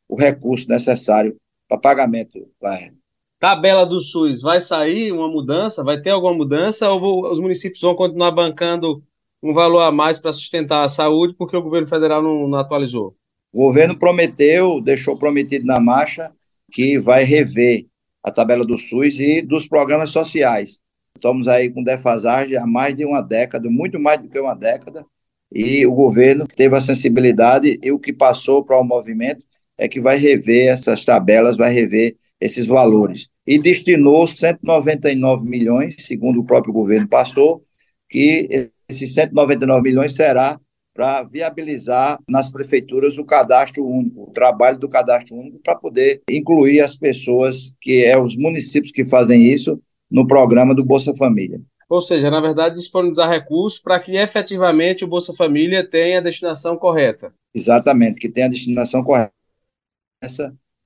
o 0.09 0.17
recurso 0.17 0.69
necessário 0.69 1.37
para 1.69 1.79
pagamento. 1.79 2.49
Vai. 2.61 2.91
Tabela 3.39 3.85
do 3.85 4.01
SUS, 4.01 4.41
vai 4.41 4.61
sair 4.61 5.13
uma 5.13 5.29
mudança? 5.29 5.85
Vai 5.85 6.01
ter 6.01 6.11
alguma 6.11 6.35
mudança? 6.35 6.91
Ou 6.91 7.01
vou, 7.01 7.31
os 7.31 7.39
municípios 7.39 7.83
vão 7.83 7.95
continuar 7.95 8.31
bancando 8.31 9.03
um 9.43 9.53
valor 9.53 9.81
a 9.81 9.93
mais 9.93 10.19
para 10.19 10.33
sustentar 10.33 10.85
a 10.85 10.89
saúde 10.89 11.35
porque 11.37 11.57
o 11.57 11.63
governo 11.63 11.87
federal 11.87 12.23
não, 12.23 12.49
não 12.49 12.59
atualizou? 12.59 13.15
O 13.53 13.65
governo 13.65 13.99
prometeu, 13.99 14.81
deixou 14.81 15.19
prometido 15.19 15.67
na 15.67 15.79
marcha, 15.79 16.33
que 16.73 16.99
vai 16.99 17.25
rever 17.25 17.87
a 18.23 18.31
tabela 18.31 18.65
do 18.65 18.77
SUS 18.77 19.21
e 19.21 19.43
dos 19.43 19.69
programas 19.69 20.11
sociais. 20.11 20.81
Estamos 21.15 21.49
aí 21.49 21.71
com 21.71 21.83
defasagem 21.83 22.57
há 22.57 22.67
mais 22.67 22.95
de 22.95 23.05
uma 23.05 23.23
década, 23.23 23.71
muito 23.71 23.99
mais 23.99 24.21
do 24.21 24.29
que 24.29 24.39
uma 24.39 24.55
década, 24.55 25.07
e 25.53 25.87
o 25.87 25.93
governo 25.93 26.47
teve 26.47 26.75
a 26.75 26.81
sensibilidade 26.81 27.79
e 27.83 27.93
o 27.93 27.99
que 27.99 28.13
passou 28.13 28.65
para 28.65 28.79
o 28.79 28.85
movimento 28.85 29.45
é 29.79 29.89
que 29.89 30.01
vai 30.01 30.17
rever 30.17 30.69
essas 30.69 31.05
tabelas, 31.05 31.57
vai 31.57 31.73
rever 31.73 32.17
esses 32.41 32.67
valores. 32.67 33.29
E 33.47 33.59
destinou 33.59 34.27
199 34.27 35.49
milhões, 35.49 35.97
segundo 36.01 36.41
o 36.41 36.45
próprio 36.45 36.73
governo 36.73 37.09
passou, 37.09 37.63
que 38.09 38.71
esses 38.89 39.15
199 39.15 39.83
milhões 39.83 40.15
será 40.15 40.59
para 40.95 41.23
viabilizar 41.25 42.19
nas 42.27 42.51
prefeituras 42.51 43.19
o 43.19 43.25
cadastro 43.25 43.87
único, 43.87 44.25
o 44.25 44.33
trabalho 44.33 44.79
do 44.79 44.89
cadastro 44.89 45.37
único, 45.37 45.61
para 45.63 45.77
poder 45.77 46.23
incluir 46.29 46.81
as 46.81 46.97
pessoas, 46.97 47.75
que 47.81 48.03
é 48.05 48.19
os 48.19 48.35
municípios 48.37 48.93
que 48.93 49.05
fazem 49.05 49.43
isso, 49.43 49.81
no 50.11 50.27
programa 50.27 50.75
do 50.75 50.85
Bolsa 50.85 51.15
Família. 51.15 51.61
Ou 51.89 52.01
seja, 52.01 52.31
na 52.31 52.41
verdade, 52.41 52.77
disponibilizar 52.77 53.29
recursos 53.29 53.79
para 53.79 54.01
que 54.01 54.17
efetivamente 54.17 55.05
o 55.05 55.09
Bolsa 55.09 55.33
Família 55.33 55.89
tenha 55.89 56.19
a 56.19 56.23
destinação 56.23 56.77
correta. 56.77 57.33
Exatamente, 57.55 58.19
que 58.19 58.29
tenha 58.29 58.47
a 58.47 58.51
destinação 58.51 59.05
correta 59.05 59.33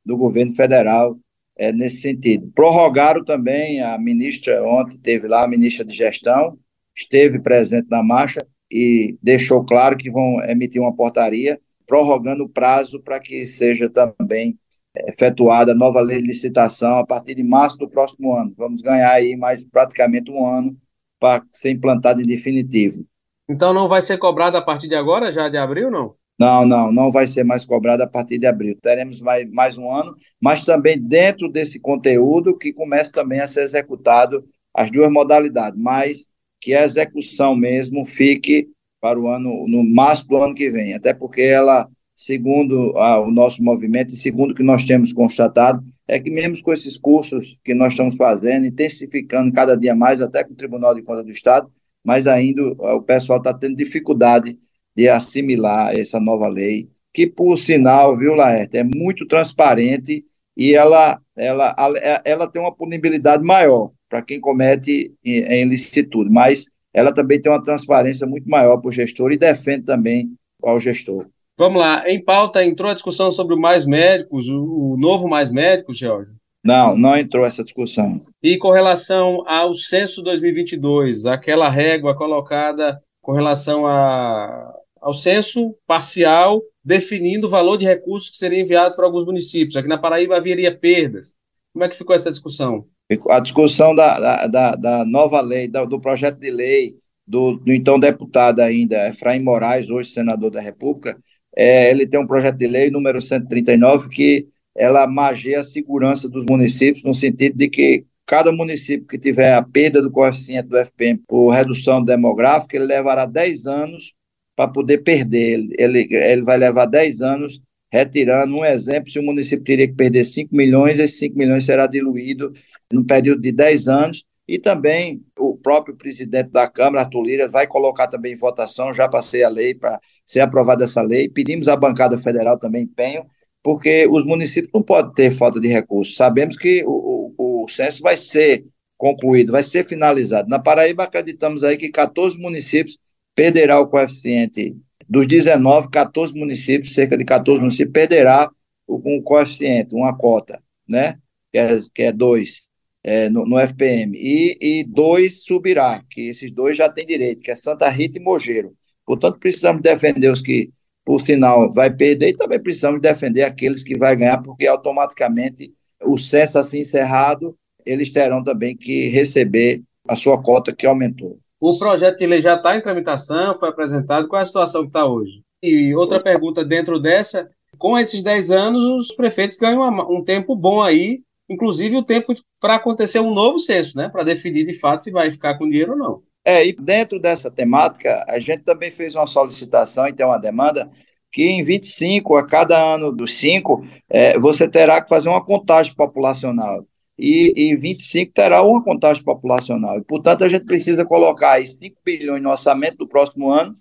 do 0.05 0.17
governo 0.17 0.53
federal 0.53 1.17
é, 1.61 1.71
nesse 1.73 1.97
sentido. 1.97 2.51
Prorrogaram 2.55 3.23
também, 3.23 3.83
a 3.83 3.99
ministra 3.99 4.65
ontem 4.65 4.99
teve 4.99 5.29
lá, 5.29 5.45
a 5.45 5.49
ministra 5.49 5.85
de 5.85 5.95
Gestão, 5.95 6.59
esteve 6.97 7.39
presente 7.39 7.87
na 7.91 8.03
marcha 8.03 8.41
e 8.73 9.19
deixou 9.23 9.63
claro 9.63 9.95
que 9.99 10.11
vão 10.11 10.43
emitir 10.45 10.81
uma 10.81 10.97
portaria 10.97 11.61
prorrogando 11.87 12.45
o 12.45 12.49
prazo 12.49 13.03
para 13.03 13.21
que 13.21 13.47
seja 13.47 13.91
também 13.91 14.59
é, 14.97 15.11
efetuada 15.11 15.73
a 15.73 15.75
nova 15.75 16.01
lei 16.01 16.19
de 16.19 16.29
licitação 16.29 16.97
a 16.97 17.07
partir 17.07 17.35
de 17.35 17.43
março 17.43 17.77
do 17.77 17.91
próximo 17.91 18.35
ano. 18.35 18.55
Vamos 18.57 18.81
ganhar 18.81 19.13
aí 19.13 19.37
mais 19.37 19.63
praticamente 19.63 20.31
um 20.31 20.47
ano 20.47 20.75
para 21.19 21.45
ser 21.53 21.73
implantado 21.73 22.23
em 22.23 22.27
definitivo. 22.27 23.05
Então 23.47 23.75
não 23.75 23.87
vai 23.87 24.01
ser 24.01 24.17
cobrado 24.17 24.57
a 24.57 24.63
partir 24.63 24.89
de 24.89 24.95
agora, 24.95 25.31
já 25.31 25.51
de 25.51 25.59
abril, 25.59 25.91
não? 25.91 26.15
Não, 26.41 26.65
não, 26.65 26.91
não 26.91 27.11
vai 27.11 27.27
ser 27.27 27.45
mais 27.45 27.67
cobrado 27.67 28.03
a 28.03 28.07
partir 28.07 28.39
de 28.39 28.47
abril. 28.47 28.75
Teremos 28.81 29.21
mais, 29.21 29.51
mais 29.51 29.77
um 29.77 29.93
ano, 29.93 30.15
mas 30.41 30.65
também 30.65 30.99
dentro 30.99 31.51
desse 31.51 31.79
conteúdo 31.79 32.57
que 32.57 32.73
começa 32.73 33.13
também 33.13 33.41
a 33.41 33.47
ser 33.47 33.63
executado 33.63 34.43
as 34.73 34.91
duas 34.91 35.11
modalidades, 35.11 35.79
mas 35.79 36.29
que 36.59 36.73
a 36.73 36.83
execução 36.83 37.55
mesmo 37.55 38.07
fique 38.07 38.71
para 39.03 39.21
o 39.21 39.29
ano, 39.29 39.67
no 39.69 39.85
máximo 39.85 40.31
do 40.31 40.43
ano 40.43 40.55
que 40.55 40.71
vem, 40.71 40.95
até 40.95 41.13
porque 41.13 41.43
ela, 41.43 41.87
segundo 42.17 42.97
a, 42.97 43.21
o 43.21 43.31
nosso 43.31 43.63
movimento 43.63 44.15
e 44.15 44.17
segundo 44.17 44.53
o 44.53 44.55
que 44.55 44.63
nós 44.63 44.85
temos 44.85 45.13
constatado, 45.13 45.85
é 46.09 46.19
que 46.19 46.31
mesmo 46.31 46.57
com 46.63 46.73
esses 46.73 46.97
cursos 46.97 47.59
que 47.63 47.75
nós 47.75 47.93
estamos 47.93 48.17
fazendo, 48.17 48.65
intensificando 48.65 49.53
cada 49.53 49.77
dia 49.77 49.95
mais, 49.95 50.23
até 50.23 50.43
com 50.43 50.55
o 50.55 50.57
Tribunal 50.57 50.95
de 50.95 51.03
Contas 51.03 51.25
do 51.27 51.31
Estado, 51.31 51.71
mas 52.03 52.27
ainda 52.27 52.63
o 52.63 53.03
pessoal 53.03 53.39
está 53.39 53.53
tendo 53.53 53.77
dificuldade 53.77 54.59
de 55.01 55.09
assimilar 55.09 55.97
essa 55.99 56.21
nova 56.21 56.47
lei, 56.47 56.91
que, 57.11 57.27
por 57.27 57.57
sinal, 57.57 58.15
viu, 58.15 58.35
Laerte, 58.35 58.77
é 58.77 58.85
muito 58.85 59.27
transparente 59.27 60.23
e 60.55 60.75
ela, 60.75 61.19
ela, 61.35 61.75
ela 62.23 62.47
tem 62.47 62.61
uma 62.61 62.75
punibilidade 62.75 63.43
maior 63.43 63.93
para 64.11 64.21
quem 64.21 64.39
comete 64.39 65.11
em 65.25 65.63
ilicitude, 65.63 66.29
mas 66.29 66.67
ela 66.93 67.15
também 67.15 67.41
tem 67.41 67.51
uma 67.51 67.63
transparência 67.63 68.27
muito 68.27 68.47
maior 68.47 68.77
para 68.77 68.91
o 68.91 68.93
gestor 68.93 69.33
e 69.33 69.39
defende 69.39 69.87
também 69.87 70.33
ao 70.63 70.79
gestor. 70.79 71.27
Vamos 71.57 71.81
lá, 71.81 72.05
em 72.07 72.23
pauta 72.23 72.63
entrou 72.63 72.91
a 72.91 72.95
discussão 72.95 73.33
sobre 73.33 73.55
o 73.55 73.59
Mais 73.59 73.87
Médicos, 73.87 74.49
o, 74.49 74.93
o 74.93 74.97
novo 74.99 75.31
Mais 75.31 75.51
Médicos, 75.51 75.97
George? 75.97 76.33
Não, 76.63 76.95
não 76.95 77.17
entrou 77.17 77.47
essa 77.47 77.65
discussão. 77.65 78.21
E 78.43 78.59
com 78.59 78.71
relação 78.71 79.49
ao 79.49 79.73
censo 79.73 80.21
2022, 80.21 81.25
aquela 81.25 81.71
régua 81.71 82.15
colocada 82.15 83.01
com 83.23 83.33
relação 83.33 83.87
a, 83.87 84.75
ao 85.01 85.15
censo 85.15 85.75
parcial, 85.87 86.63
definindo 86.85 87.47
o 87.47 87.51
valor 87.51 87.77
de 87.77 87.85
recursos 87.85 88.31
que 88.31 88.37
seria 88.37 88.61
enviado 88.61 88.95
para 88.95 89.07
alguns 89.07 89.25
municípios. 89.25 89.77
Aqui 89.77 89.89
na 89.89 89.99
Paraíba 89.99 90.37
haveria 90.37 90.77
perdas. 90.77 91.37
Como 91.73 91.85
é 91.85 91.89
que 91.89 91.97
ficou 91.97 92.15
essa 92.15 92.31
discussão? 92.31 92.87
A 93.29 93.41
discussão 93.41 93.95
da, 93.95 94.47
da, 94.47 94.77
da 94.77 95.05
nova 95.05 95.41
lei, 95.41 95.69
do 95.69 96.01
projeto 96.01 96.39
de 96.39 96.51
lei 96.51 96.97
do, 97.27 97.57
do, 97.57 97.73
então 97.73 97.99
deputado 97.99 98.61
ainda, 98.61 99.09
Efraim 99.09 99.41
Moraes, 99.41 99.91
hoje 99.91 100.11
senador 100.11 100.51
da 100.51 100.61
República, 100.61 101.17
é, 101.57 101.91
ele 101.91 102.07
tem 102.07 102.21
um 102.21 102.27
projeto 102.27 102.57
de 102.57 102.67
lei 102.67 102.91
número 102.91 103.21
139 103.21 104.09
que 104.09 104.49
ela 104.75 105.07
magia 105.07 105.61
a 105.61 105.65
segurança 105.65 106.29
dos 106.29 106.45
municípios 106.47 107.05
no 107.05 107.15
sentido 107.15 107.57
de 107.57 107.69
que 107.69 108.05
cada 108.27 108.53
município 108.53 109.07
que 109.07 109.19
tiver 109.19 109.55
a 109.55 109.63
perda 109.63 110.01
do 110.01 110.11
coeficiente 110.11 110.69
do 110.69 110.79
FPM 110.79 111.21
por 111.27 111.51
redução 111.51 112.05
demográfica, 112.05 112.77
ele 112.77 112.87
levará 112.87 113.27
10 113.27 113.67
anos 113.67 114.15
para 114.61 114.69
poder 114.69 114.99
perder. 114.99 115.69
Ele, 115.79 116.07
ele 116.11 116.43
vai 116.43 116.59
levar 116.59 116.85
10 116.85 117.23
anos 117.23 117.63
retirando. 117.91 118.55
Um 118.55 118.63
exemplo, 118.63 119.11
se 119.11 119.19
o 119.19 119.23
município 119.23 119.65
teria 119.65 119.89
que 119.89 119.95
perder 119.95 120.23
5 120.23 120.55
milhões, 120.55 120.99
esses 120.99 121.19
5 121.19 121.35
milhões 121.39 121.65
será 121.65 121.87
diluído 121.87 122.53
no 122.93 123.03
período 123.03 123.41
de 123.41 123.53
10 123.53 123.89
anos. 123.89 124.23
E 124.47 124.59
também 124.59 125.25
o 125.39 125.57
próprio 125.57 125.97
presidente 125.97 126.51
da 126.51 126.69
Câmara, 126.69 127.05
Arthur 127.05 127.23
Lira, 127.23 127.49
vai 127.49 127.67
colocar 127.67 128.07
também 128.07 128.35
em 128.35 128.37
votação, 128.37 128.93
já 128.93 129.09
passei 129.09 129.43
a 129.43 129.49
lei 129.49 129.75
para 129.75 129.99
ser 130.27 130.41
aprovada 130.41 130.85
essa 130.85 131.01
lei. 131.01 131.27
Pedimos 131.27 131.67
à 131.67 131.75
bancada 131.75 132.19
federal 132.19 132.59
também 132.59 132.83
empenho, 132.83 133.25
porque 133.63 134.07
os 134.09 134.27
municípios 134.27 134.73
não 134.75 134.83
podem 134.83 135.15
ter 135.15 135.31
falta 135.31 135.59
de 135.59 135.69
recursos. 135.69 136.17
Sabemos 136.17 136.55
que 136.59 136.85
o, 136.85 137.33
o, 137.39 137.65
o 137.65 137.69
censo 137.69 138.03
vai 138.03 138.19
ser 138.19 138.63
concluído, 138.99 139.53
vai 139.53 139.63
ser 139.63 139.89
finalizado. 139.89 140.51
Na 140.51 140.59
Paraíba, 140.59 141.05
acreditamos 141.05 141.65
aí 141.65 141.79
que 141.79 141.89
14 141.89 142.37
municípios 142.37 142.99
perderá 143.35 143.81
o 143.81 143.89
coeficiente 143.89 144.77
dos 145.09 145.27
19, 145.27 145.91
14 145.91 146.35
municípios, 146.35 146.95
cerca 146.95 147.17
de 147.17 147.25
14 147.25 147.61
municípios, 147.61 147.93
perderá 147.93 148.51
um 148.89 149.21
coeficiente, 149.23 149.95
uma 149.95 150.17
cota, 150.17 150.63
né? 150.89 151.19
Que 151.53 151.59
é, 151.59 151.79
que 151.95 152.03
é 152.03 152.13
dois 152.13 152.69
é, 153.03 153.29
no, 153.29 153.47
no, 153.47 153.59
FPM. 153.59 154.17
E, 154.17 154.57
e 154.61 154.85
dois 154.85 155.45
subirá, 155.45 156.03
que 156.11 156.29
esses 156.29 156.51
dois 156.51 156.77
já 156.77 156.89
têm 156.89 157.07
direito, 157.07 157.43
que 157.43 157.51
é 157.51 157.57
Santa 157.57 157.89
Rita 157.89 158.19
e 158.19 158.23
Mogeiro. 158.23 158.75
Portanto, 159.05 159.39
precisamos 159.39 159.83
defender 159.83 160.29
os 160.29 160.43
que, 160.43 160.71
por 161.05 161.21
sinal, 161.21 161.73
vai 161.73 161.95
perder 161.95 162.31
e 162.31 162.37
também 162.37 162.61
precisamos 162.61 163.01
defender 163.01 163.43
aqueles 163.43 163.83
que 163.83 163.99
vai 163.99 164.15
ganhar, 164.17 164.43
porque 164.43 164.67
automaticamente 164.67 165.73
o 166.03 166.17
censo 166.17 166.59
assim 166.59 166.81
encerrado, 166.81 167.57
eles 167.85 168.11
terão 168.11 168.43
também 168.43 168.77
que 168.77 169.09
receber 169.09 169.83
a 170.07 170.17
sua 170.17 170.41
cota 170.43 170.75
que 170.75 170.87
aumentou. 170.87 171.39
O 171.61 171.79
projeto 171.79 172.19
de 172.19 172.27
lei 172.27 172.41
já 172.41 172.55
está 172.55 172.75
em 172.75 172.81
tramitação, 172.81 173.55
foi 173.55 173.69
apresentado. 173.69 174.27
Qual 174.27 174.41
é 174.41 174.43
a 174.43 174.47
situação 174.47 174.83
que 174.83 174.89
está 174.89 175.05
hoje? 175.05 175.43
E 175.63 175.95
outra 175.95 176.19
pergunta 176.19 176.65
dentro 176.65 176.99
dessa: 176.99 177.51
com 177.77 177.99
esses 177.99 178.23
10 178.23 178.51
anos, 178.51 178.83
os 178.83 179.15
prefeitos 179.15 179.59
ganham 179.59 179.83
um 180.11 180.25
tempo 180.25 180.57
bom 180.57 180.81
aí, 180.81 181.21
inclusive 181.51 181.97
o 181.97 182.03
tempo 182.03 182.35
para 182.59 182.77
acontecer 182.77 183.21
um 183.21 183.35
novo 183.35 183.59
censo, 183.59 183.99
né? 183.99 184.09
Para 184.09 184.25
definir 184.25 184.65
de 184.65 184.73
fato 184.73 185.03
se 185.03 185.11
vai 185.11 185.31
ficar 185.31 185.59
com 185.59 185.69
dinheiro 185.69 185.93
ou 185.93 185.99
não. 185.99 186.23
É, 186.43 186.67
e 186.67 186.73
dentro 186.73 187.21
dessa 187.21 187.51
temática, 187.51 188.25
a 188.27 188.39
gente 188.39 188.63
também 188.63 188.91
fez 188.91 189.15
uma 189.15 189.27
solicitação 189.27 190.09
e 190.09 190.13
tem 190.15 190.25
uma 190.25 190.39
demanda 190.39 190.91
que 191.31 191.45
em 191.45 191.63
25, 191.63 192.37
a 192.37 192.47
cada 192.47 192.83
ano 192.83 193.13
dos 193.13 193.35
cinco, 193.35 193.87
é, 194.09 194.39
você 194.39 194.67
terá 194.67 195.01
que 195.03 195.09
fazer 195.09 195.29
uma 195.29 195.45
contagem 195.45 195.95
populacional 195.95 196.85
e 197.21 197.53
em 197.57 197.77
25 197.77 198.33
terá 198.33 198.63
uma 198.63 198.83
contagem 198.83 199.23
populacional. 199.23 199.99
E, 199.99 200.03
portanto, 200.03 200.45
a 200.45 200.49
gente 200.49 200.65
precisa 200.65 201.05
colocar 201.05 201.53
aí 201.53 201.67
5 201.67 201.97
bilhões 202.05 202.43
no 202.43 202.51
orçamento 202.51 202.97
do 202.99 203.09
próximo 203.09 203.51
ano, 203.51 203.75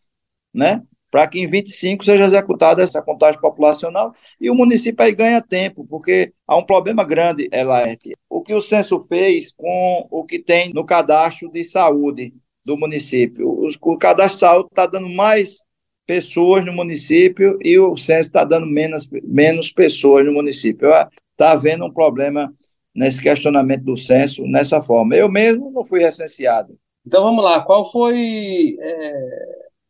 né? 0.53 0.83
Para 1.09 1.25
que 1.27 1.39
em 1.39 1.47
25 1.47 2.05
seja 2.05 2.25
executada 2.25 2.83
essa 2.83 3.01
contagem 3.01 3.39
populacional 3.39 4.13
e 4.39 4.49
o 4.49 4.55
município 4.55 5.03
aí 5.03 5.15
ganha 5.15 5.41
tempo, 5.41 5.85
porque 5.89 6.33
há 6.45 6.55
um 6.55 6.65
problema 6.65 7.03
grande, 7.03 7.49
Elaerte. 7.51 8.13
O 8.29 8.43
que 8.43 8.53
o 8.53 8.61
censo 8.61 8.99
fez 9.07 9.51
com 9.51 10.07
o 10.11 10.23
que 10.23 10.37
tem 10.37 10.71
no 10.73 10.85
cadastro 10.85 11.49
de 11.51 11.63
saúde 11.63 12.33
do 12.63 12.77
município? 12.77 13.49
O 13.81 13.97
cadastro 13.97 14.35
de 14.35 14.39
saúde 14.39 14.69
está 14.69 14.85
dando 14.85 15.09
mais 15.09 15.63
pessoas 16.09 16.65
no 16.65 16.73
município 16.73 17.57
e 17.63 17.77
o 17.77 17.95
censo 17.95 18.29
está 18.29 18.43
dando 18.43 18.65
menos, 18.65 19.07
menos 19.23 19.71
pessoas 19.71 20.25
no 20.25 20.33
município. 20.33 20.89
Está 21.31 21.51
havendo 21.51 21.85
um 21.85 21.93
problema 21.93 22.53
nesse 22.99 23.21
questionamento 23.21 23.85
do 23.85 23.95
censo 23.95 24.43
nessa 24.43 24.81
forma. 24.81 25.15
Eu 25.15 25.31
mesmo 25.31 25.71
não 25.71 25.85
fui 25.85 26.01
recenseado. 26.01 26.77
Então 27.07 27.23
vamos 27.23 27.41
lá, 27.41 27.61
qual 27.61 27.89
foi 27.89 28.75
é, 28.77 29.31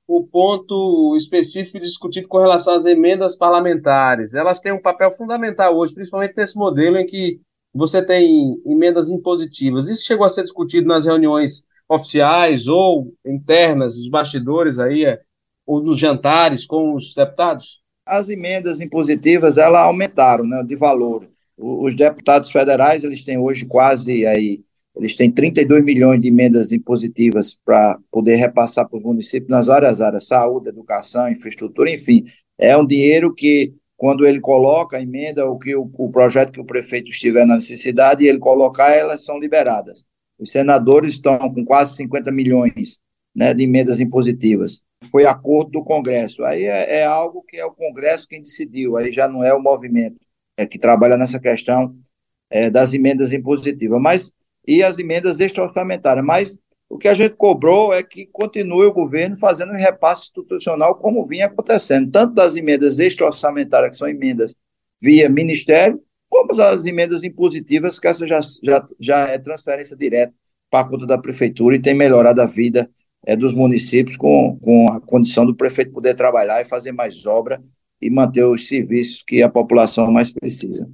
o 0.08 0.24
ponto 0.24 1.16
específico 1.18 1.80
discutido 1.80 2.28
com 2.28 2.38
relação 2.38 2.75
às 2.75 2.86
emendas 2.86 3.36
parlamentares? 3.36 4.36
Elas 4.36 4.60
têm 4.60 4.72
um 4.72 4.82
papel 4.82 5.10
fundamental 5.10 5.75
hoje, 5.75 5.96
principalmente 5.96 6.36
nesse 6.38 6.56
modelo 6.56 6.98
em 6.98 7.06
que 7.06 7.42
você 7.74 8.06
tem 8.06 8.62
emendas 8.63 9.10
impositivas. 9.10 9.89
Isso 9.89 10.06
chegou 10.06 10.28
a 10.28 10.30
ser 10.30 10.44
discutido 10.44 10.88
nas 10.88 11.06
reuniões 11.06 11.66
oficiais 11.89 12.68
ou 12.68 13.12
internas, 13.25 13.98
os 13.98 14.08
bastidores 14.08 14.78
aí, 14.78 15.04
é, 15.04 15.20
ou 15.66 15.82
nos 15.82 15.98
jantares 15.98 16.63
com 16.63 16.94
os 16.94 17.16
deputados? 17.16 17.82
As 18.06 18.30
emendas 18.30 18.82
impositivas, 18.82 19.58
elas 19.58 19.82
aumentaram 19.82 20.44
né, 20.44 20.63
de 20.63 20.75
valor 20.75 21.28
os 21.60 21.96
deputados 21.96 22.50
federais, 22.51 23.04
eles 23.04 23.24
têm 23.24 23.38
hoje 23.38 23.66
quase 23.66 24.25
aí, 24.25 24.63
eles 24.96 25.16
têm 25.16 25.30
32 25.30 25.84
milhões 25.84 26.22
de 26.22 26.30
emendas 26.30 26.72
impositivas 26.72 27.54
para 27.54 28.00
poder 28.10 28.36
repassar 28.36 28.88
para 28.88 28.98
os 28.98 29.04
municípios 29.04 29.50
nas 29.50 29.68
várias 29.68 30.01
áreas, 30.01 30.28
saúde, 30.28 30.70
educação, 30.70 31.30
infraestrutura, 31.30 31.92
enfim. 31.92 32.24
É 32.58 32.78
um 32.78 32.86
dinheiro 32.86 33.34
que, 33.34 33.74
quando 33.98 34.25
ele 34.25 34.39
coloca 34.39 34.98
a 34.98 35.01
emenda, 35.01 35.46
o 35.46 35.58
que 35.60 35.75
o, 35.75 35.89
o 35.94 36.10
projeto 36.10 36.51
que 36.51 36.62
o 36.62 36.66
prefeito 36.66 37.10
estiver 37.12 37.46
na 37.46 37.56
necessidade, 37.56 38.25
ele 38.25 38.39
colocar, 38.39 38.92
elas 38.92 39.24
são 39.24 39.38
liberadas. 39.38 40.04
Os 40.38 40.51
senadores 40.51 41.12
estão 41.12 41.38
com 41.54 41.66
quase 41.66 41.96
50 41.96 42.32
milhões 42.32 43.00
né, 43.36 43.54
de 43.54 43.63
emendas 43.63 44.00
impositivas. 44.00 44.82
Foi 45.12 45.25
acordo 45.25 45.72
do 45.72 45.84
Congresso. 45.84 46.44
Aí 46.44 46.63
é, 46.63 47.00
é, 47.00 47.06
algo 47.06 47.44
que 47.44 47.58
é 47.58 47.66
o 47.66 47.72
Congresso 47.72 48.28
quem 48.28 48.42
decidiu, 48.42 48.98
aí 48.98 49.12
já 49.12 49.28
não 49.28 49.44
é 49.44 49.54
o 49.54 49.62
movimento 49.62 50.18
é, 50.60 50.66
que 50.66 50.78
trabalha 50.78 51.16
nessa 51.16 51.39
questão 51.39 51.96
é, 52.50 52.70
das 52.70 52.94
emendas 52.94 53.32
impositivas, 53.32 54.01
mas 54.01 54.34
e 54.68 54.84
as 54.84 55.00
emendas 55.00 55.39
extra-orçamentárias. 55.39 56.25
Mas 56.25 56.60
o 56.89 56.98
que 56.98 57.08
a 57.08 57.13
gente 57.13 57.36
cobrou 57.36 57.94
é 57.94 58.04
que 58.04 58.25
continue 58.25 58.86
o 58.86 58.94
governo 58.94 59.38
fazendo 59.38 59.72
um 59.72 59.78
repasse 59.78 60.24
institucional 60.24 60.96
como 60.96 61.25
vinha 61.25 61.46
acontecendo, 61.46 62.12
tanto 62.12 62.34
das 62.34 62.58
emendas 62.58 63.00
extra-orçamentárias, 63.00 63.92
que 63.92 63.98
são 63.98 64.08
emendas 64.08 64.54
via 65.01 65.30
Ministério, 65.30 66.01
como 66.28 66.51
as 66.62 66.86
emendas 66.86 67.24
impositivas, 67.24 67.98
que 67.98 68.08
essa 68.08 68.28
já, 68.28 68.42
já, 68.62 68.86
já 69.00 69.28
é 69.30 69.38
transferência 69.38 69.96
direta 69.96 70.34
para 70.70 70.86
a 70.86 70.89
conta 70.89 71.08
da 71.08 71.18
prefeitura 71.18 71.75
e 71.75 71.82
tem 71.82 71.94
melhorado 71.94 72.42
a 72.42 72.46
vida 72.46 72.89
é, 73.25 73.36
dos 73.36 73.54
municípios 73.54 74.18
com, 74.18 74.60
com 74.62 74.89
a 74.89 75.00
condição 75.00 75.46
do 75.46 75.56
prefeito 75.56 75.94
poder 75.94 76.16
trabalhar 76.16 76.62
e 76.62 76.66
fazer 76.66 76.92
mais 76.92 77.25
obra 77.25 77.63
e 78.01 78.10
manter 78.10 78.46
os 78.46 78.68
serviços 78.68 79.24
que 79.24 79.41
a 79.41 79.50
população 79.50 80.12
mais 80.12 80.32
precisa. 80.32 80.89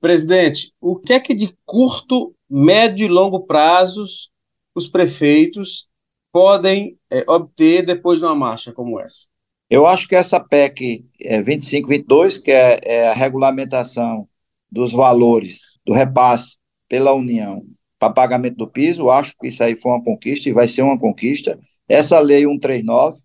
Presidente, 0.00 0.72
o 0.80 0.96
que 0.96 1.12
é 1.12 1.20
que 1.20 1.34
de 1.34 1.56
curto, 1.64 2.34
médio 2.48 3.06
e 3.06 3.08
longo 3.08 3.46
prazos 3.46 4.30
os 4.74 4.86
prefeitos 4.86 5.88
podem 6.32 6.98
é, 7.10 7.24
obter 7.28 7.86
depois 7.86 8.18
de 8.18 8.26
uma 8.26 8.34
marcha 8.34 8.72
como 8.72 9.00
essa? 9.00 9.26
Eu 9.70 9.86
acho 9.86 10.06
que 10.06 10.14
essa 10.14 10.38
PEC 10.38 11.06
é, 11.20 11.36
2522, 11.42 12.38
que 12.38 12.50
é, 12.50 12.78
é 12.82 13.08
a 13.08 13.14
regulamentação 13.14 14.28
dos 14.70 14.92
valores 14.92 15.60
do 15.86 15.92
repasse 15.92 16.58
pela 16.88 17.12
União 17.12 17.64
para 17.98 18.12
pagamento 18.12 18.56
do 18.56 18.68
piso, 18.68 19.08
acho 19.08 19.34
que 19.40 19.48
isso 19.48 19.62
aí 19.62 19.76
foi 19.76 19.92
uma 19.92 20.02
conquista 20.02 20.48
e 20.48 20.52
vai 20.52 20.68
ser 20.68 20.82
uma 20.82 20.98
conquista. 20.98 21.58
Essa 21.88 22.18
lei 22.18 22.44
139, 22.44 23.16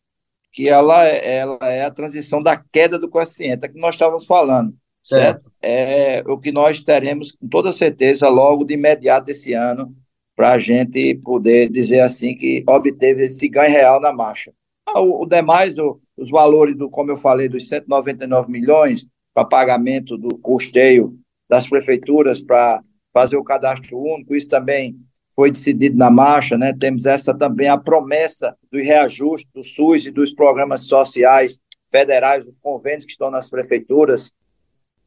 que 0.51 0.67
ela, 0.67 1.05
ela 1.05 1.59
é 1.63 1.85
a 1.85 1.91
transição 1.91 2.41
da 2.41 2.57
queda 2.57 2.97
do 2.97 3.09
coeficiente, 3.09 3.65
é 3.65 3.69
que 3.69 3.79
nós 3.79 3.95
estávamos 3.95 4.25
falando, 4.25 4.75
certo? 5.03 5.43
certo? 5.43 5.57
É 5.61 6.23
o 6.27 6.37
que 6.37 6.51
nós 6.51 6.83
teremos 6.83 7.31
com 7.31 7.47
toda 7.47 7.71
certeza 7.71 8.27
logo 8.29 8.65
de 8.65 8.73
imediato 8.73 9.31
esse 9.31 9.53
ano, 9.53 9.95
para 10.35 10.53
a 10.53 10.57
gente 10.57 11.15
poder 11.15 11.69
dizer 11.69 11.99
assim 11.99 12.35
que 12.35 12.63
obteve 12.67 13.23
esse 13.23 13.49
ganho 13.49 13.71
real 13.71 13.99
na 13.99 14.13
marcha. 14.13 14.53
Ah, 14.87 15.01
o, 15.01 15.23
o, 15.23 15.25
demais, 15.25 15.77
o, 15.77 15.99
os 16.17 16.29
valores, 16.29 16.77
do, 16.77 16.89
como 16.89 17.11
eu 17.11 17.17
falei, 17.17 17.49
dos 17.49 17.67
199 17.67 18.49
milhões 18.49 19.05
para 19.33 19.45
pagamento 19.45 20.17
do 20.17 20.37
custeio 20.37 21.19
das 21.49 21.67
prefeituras 21.67 22.41
para 22.41 22.81
fazer 23.13 23.37
o 23.37 23.43
cadastro 23.43 23.99
único, 23.99 24.35
isso 24.35 24.47
também 24.47 24.95
foi 25.35 25.51
decidido 25.51 25.97
na 25.97 26.09
marcha, 26.09 26.57
né? 26.57 26.73
Temos 26.77 27.05
essa 27.05 27.33
também 27.33 27.67
a 27.67 27.77
promessa 27.77 28.55
do 28.71 28.77
reajuste 28.77 29.49
do 29.53 29.63
SUS 29.63 30.05
e 30.05 30.11
dos 30.11 30.33
programas 30.33 30.81
sociais 30.81 31.61
federais, 31.89 32.47
os 32.47 32.59
convênios 32.59 33.05
que 33.05 33.11
estão 33.11 33.31
nas 33.31 33.49
prefeituras, 33.49 34.33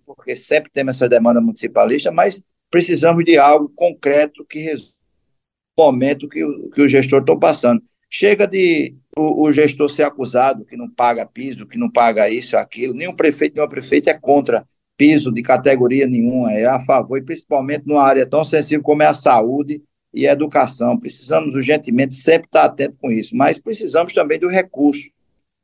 porque 0.04 0.34
sempre 0.34 0.70
temos 0.70 0.96
essa 0.96 1.08
demanda 1.08 1.40
municipalista, 1.40 2.10
mas 2.10 2.44
precisamos 2.70 3.24
de 3.24 3.38
algo 3.38 3.68
concreto 3.74 4.44
que 4.44 4.58
resolva 4.60 4.92
momento 5.76 6.28
que 6.28 6.44
o, 6.44 6.70
que 6.70 6.82
o 6.82 6.88
gestor 6.88 7.20
está 7.20 7.36
passando. 7.36 7.82
Chega 8.10 8.46
de 8.46 8.94
o, 9.16 9.46
o, 9.46 9.52
gestor 9.52 9.88
ser 9.88 10.02
acusado 10.02 10.64
que 10.64 10.76
não 10.76 10.88
paga 10.88 11.26
piso, 11.26 11.66
que 11.66 11.78
não 11.78 11.90
paga 11.90 12.28
isso, 12.28 12.56
aquilo. 12.56 12.94
Nenhum 12.94 13.14
prefeito, 13.14 13.54
nenhuma 13.54 13.68
prefeita 13.68 14.10
é 14.10 14.14
contra 14.14 14.66
piso 14.96 15.32
de 15.32 15.42
categoria 15.42 16.06
nenhuma, 16.06 16.52
é 16.52 16.66
a 16.66 16.78
favor, 16.78 17.18
e 17.18 17.22
principalmente 17.22 17.86
numa 17.86 18.02
área 18.02 18.26
tão 18.26 18.44
sensível 18.44 18.82
como 18.82 19.02
é 19.02 19.06
a 19.06 19.14
saúde 19.14 19.82
e 20.14 20.26
educação. 20.26 20.98
Precisamos 20.98 21.54
urgentemente 21.54 22.14
sempre 22.14 22.46
estar 22.46 22.64
atento 22.64 22.96
com 23.00 23.10
isso, 23.10 23.36
mas 23.36 23.58
precisamos 23.58 24.12
também 24.12 24.38
do 24.38 24.48
recurso. 24.48 25.10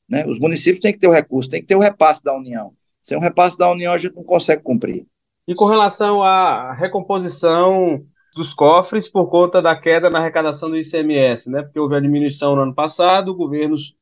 Né? 0.09 0.25
Os 0.27 0.39
municípios 0.39 0.81
têm 0.81 0.93
que 0.93 0.99
ter 0.99 1.09
o 1.09 1.13
recurso, 1.13 1.51
tem 1.51 1.61
que 1.61 1.67
ter 1.67 1.77
o 1.77 1.81
repasse 1.81 2.23
da 2.25 2.35
União. 2.35 2.73
Sem 3.03 3.17
o 3.17 3.21
repasse 3.21 3.57
da 3.57 3.71
União, 3.71 3.93
a 3.93 3.99
gente 3.99 4.17
não 4.17 4.25
consegue 4.25 4.63
cumprir. 4.63 5.07
E 5.47 5.55
com 5.55 5.65
relação 5.65 6.23
à 6.23 6.73
recomposição 6.75 8.05
dos 8.35 8.53
cofres 8.53 9.09
por 9.09 9.29
conta 9.29 9.61
da 9.61 9.75
queda 9.75 10.11
na 10.11 10.19
arrecadação 10.19 10.71
do 10.71 10.77
ICMS, 10.77 11.51
né? 11.51 11.63
Porque 11.63 11.81
houve 11.81 11.97
a 11.97 12.01
diminuição 12.01 12.55
no 12.55 12.63
ano 12.63 12.75
passado, 12.75 13.35
governos, 13.35 13.97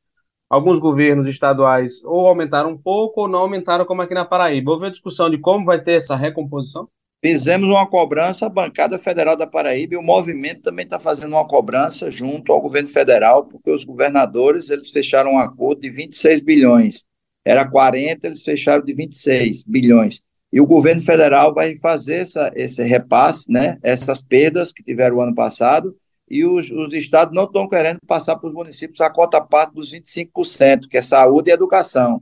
alguns 0.49 0.79
governos 0.79 1.27
estaduais 1.27 2.03
ou 2.03 2.27
aumentaram 2.27 2.71
um 2.71 2.77
pouco 2.77 3.21
ou 3.21 3.27
não 3.27 3.39
aumentaram, 3.39 3.85
como 3.85 4.01
aqui 4.01 4.13
na 4.13 4.25
Paraíba. 4.25 4.71
Houve 4.71 4.87
a 4.87 4.91
discussão 4.91 5.29
de 5.29 5.37
como 5.37 5.65
vai 5.65 5.81
ter 5.81 5.93
essa 5.93 6.15
recomposição? 6.15 6.87
Fizemos 7.27 7.69
uma 7.69 7.85
cobrança, 7.85 8.45
a 8.45 8.49
bancada 8.49 8.97
federal 8.97 9.35
da 9.35 9.45
Paraíba 9.45 9.95
e 9.95 9.97
o 9.97 10.01
movimento 10.01 10.61
também 10.61 10.85
está 10.85 10.97
fazendo 10.97 11.33
uma 11.33 11.45
cobrança 11.45 12.09
junto 12.09 12.53
ao 12.53 12.61
governo 12.61 12.87
federal, 12.87 13.43
porque 13.43 13.69
os 13.69 13.83
governadores 13.83 14.69
eles 14.69 14.91
fecharam 14.91 15.33
um 15.33 15.37
acordo 15.37 15.81
de 15.81 15.89
26 15.89 16.39
bilhões. 16.39 17.03
Era 17.43 17.69
40, 17.69 18.27
eles 18.27 18.43
fecharam 18.43 18.81
de 18.81 18.93
26 18.93 19.63
bilhões 19.67 20.21
e 20.53 20.61
o 20.61 20.65
governo 20.65 21.01
federal 21.01 21.53
vai 21.53 21.75
fazer 21.75 22.19
essa, 22.19 22.49
esse 22.55 22.81
repasse, 22.81 23.51
né, 23.51 23.77
essas 23.83 24.21
perdas 24.21 24.71
que 24.71 24.81
tiveram 24.81 25.17
o 25.17 25.21
ano 25.21 25.35
passado, 25.35 25.93
e 26.31 26.45
os, 26.45 26.71
os 26.71 26.93
estados 26.93 27.35
não 27.35 27.43
estão 27.43 27.67
querendo 27.67 27.99
passar 28.07 28.37
para 28.37 28.47
os 28.47 28.53
municípios 28.53 29.01
a 29.01 29.09
cota 29.09 29.41
parte 29.41 29.73
dos 29.73 29.91
25%, 29.91 30.87
que 30.89 30.97
é 30.97 31.01
saúde 31.01 31.49
e 31.49 31.53
educação. 31.53 32.21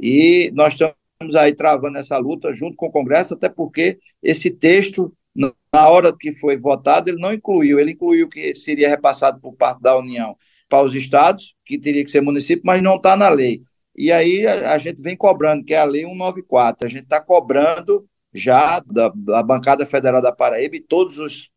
E 0.00 0.50
nós 0.54 0.72
estamos 0.72 0.97
aí 1.36 1.54
travando 1.54 1.98
essa 1.98 2.16
luta 2.18 2.54
junto 2.54 2.76
com 2.76 2.86
o 2.86 2.92
Congresso, 2.92 3.34
até 3.34 3.48
porque 3.48 3.98
esse 4.22 4.50
texto, 4.50 5.12
na 5.34 5.88
hora 5.88 6.12
que 6.16 6.32
foi 6.32 6.56
votado, 6.56 7.10
ele 7.10 7.20
não 7.20 7.32
incluiu, 7.32 7.78
ele 7.78 7.92
incluiu 7.92 8.28
que 8.28 8.54
seria 8.54 8.88
repassado 8.88 9.40
por 9.40 9.54
parte 9.54 9.82
da 9.82 9.96
União 9.96 10.36
para 10.68 10.84
os 10.84 10.94
estados, 10.94 11.56
que 11.64 11.78
teria 11.78 12.04
que 12.04 12.10
ser 12.10 12.20
município, 12.20 12.62
mas 12.64 12.82
não 12.82 12.96
está 12.96 13.16
na 13.16 13.28
lei. 13.28 13.60
E 13.96 14.12
aí 14.12 14.46
a, 14.46 14.74
a, 14.74 14.78
gente 14.78 15.02
vem 15.02 15.16
cobrando, 15.16 15.64
que 15.64 15.74
é 15.74 15.78
a 15.78 15.84
Lei 15.84 16.04
194. 16.04 16.86
A 16.86 16.90
gente 16.90 17.04
está 17.04 17.20
cobrando 17.20 18.06
já 18.32 18.80
da, 18.80 19.10
da, 19.14 19.42
bancada 19.42 19.84
federal 19.84 20.22
da 20.22 20.30
Paraíba 20.30 20.76
e 20.76 20.80
todos 20.80 21.18
os 21.18 21.50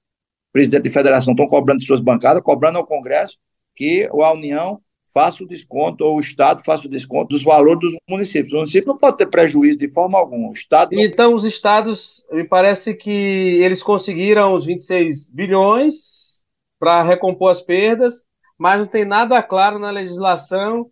presidentes 0.52 0.92
de 0.92 0.98
federação 0.98 1.34
estão 1.34 1.46
cobrando 1.46 1.84
suas 1.84 2.00
bancadas, 2.00 2.42
cobrando 2.42 2.80
ao 2.80 2.88
Congresso 2.88 3.38
que 3.76 4.10
a 4.12 4.34
União 4.34 4.82
faça 5.14 5.44
o 5.44 5.48
desconto, 5.48 6.04
ou 6.04 6.18
o 6.18 6.22
Estado 6.22 6.64
faça 6.64 6.88
o 6.88 6.90
desconto 6.90 7.30
dos 7.30 7.44
valores 7.44 7.80
dos 7.80 7.98
municípios. 8.08 8.54
O 8.54 8.58
município 8.58 8.88
não 8.88 8.98
pode 8.98 9.18
ter 9.18 9.28
prejuízo 9.28 9.78
de 9.78 9.92
forma 9.92 10.18
alguma. 10.18 10.50
O 10.50 10.54
Estado 10.54 10.96
não... 10.96 11.04
Então, 11.04 11.34
os 11.34 11.46
estados, 11.46 12.26
me 12.32 12.44
parece 12.44 12.94
que 12.96 13.60
eles 13.62 13.84
conseguiram 13.84 14.54
os 14.54 14.66
26 14.66 15.30
bilhões 15.30 16.44
para 16.80 17.04
recompor 17.04 17.52
as 17.52 17.62
perdas, 17.62 18.24
mas 18.58 18.80
não 18.80 18.88
tem 18.88 19.06
nada 19.06 19.42
claro 19.44 19.78
na 19.78 19.92
legislação 19.92 20.90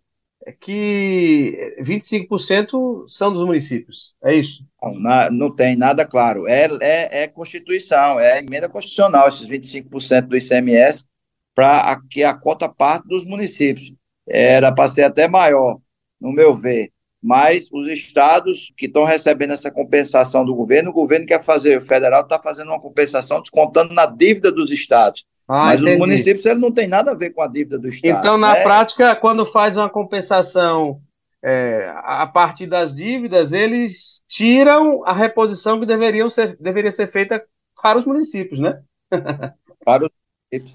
que 0.58 1.76
25% 1.82 3.04
são 3.06 3.32
dos 3.32 3.44
municípios. 3.44 4.16
É 4.22 4.34
isso? 4.34 4.64
Não, 4.82 5.30
não 5.30 5.54
tem 5.54 5.76
nada 5.76 6.06
claro. 6.06 6.46
É, 6.46 6.68
é, 6.80 7.22
é, 7.22 7.28
Constituição, 7.28 8.18
é 8.18 8.38
emenda 8.38 8.68
constitucional, 8.68 9.28
esses 9.28 9.48
25% 9.48 10.22
do 10.22 10.36
ICMS, 10.36 11.06
para 11.54 12.00
que 12.10 12.24
a 12.24 12.34
cota 12.34 12.68
parte 12.68 13.06
dos 13.06 13.26
municípios. 13.26 13.92
Era 14.30 14.72
para 14.72 14.88
ser 14.88 15.02
até 15.02 15.26
maior, 15.26 15.78
no 16.20 16.32
meu 16.32 16.54
ver. 16.54 16.92
Mas 17.22 17.68
os 17.72 17.86
estados 17.86 18.72
que 18.76 18.86
estão 18.86 19.04
recebendo 19.04 19.52
essa 19.52 19.70
compensação 19.70 20.44
do 20.44 20.54
governo, 20.54 20.90
o 20.90 20.94
governo 20.94 21.26
quer 21.26 21.42
fazer, 21.42 21.76
o 21.76 21.82
federal 21.82 22.22
está 22.22 22.38
fazendo 22.38 22.68
uma 22.68 22.80
compensação 22.80 23.40
descontando 23.40 23.92
na 23.92 24.06
dívida 24.06 24.50
dos 24.50 24.72
estados. 24.72 25.26
Ah, 25.46 25.66
Mas 25.66 25.80
entendi. 25.80 25.94
os 25.94 25.98
municípios 25.98 26.46
eles 26.46 26.60
não 26.60 26.70
têm 26.70 26.86
nada 26.86 27.10
a 27.10 27.14
ver 27.14 27.30
com 27.30 27.42
a 27.42 27.48
dívida 27.48 27.78
do 27.78 27.88
Estado. 27.88 28.20
Então, 28.20 28.38
na 28.38 28.54
né? 28.54 28.62
prática, 28.62 29.16
quando 29.16 29.44
faz 29.44 29.76
uma 29.76 29.90
compensação 29.90 31.00
é, 31.42 31.92
a 32.04 32.26
partir 32.26 32.66
das 32.66 32.94
dívidas, 32.94 33.52
eles 33.52 34.22
tiram 34.28 35.02
a 35.04 35.12
reposição 35.12 35.80
que 35.80 35.86
deveriam 35.86 36.30
ser, 36.30 36.56
deveria 36.58 36.92
ser 36.92 37.08
feita 37.08 37.44
para 37.82 37.98
os 37.98 38.06
municípios, 38.06 38.60
né? 38.60 38.80
para 39.84 40.04
os 40.04 40.10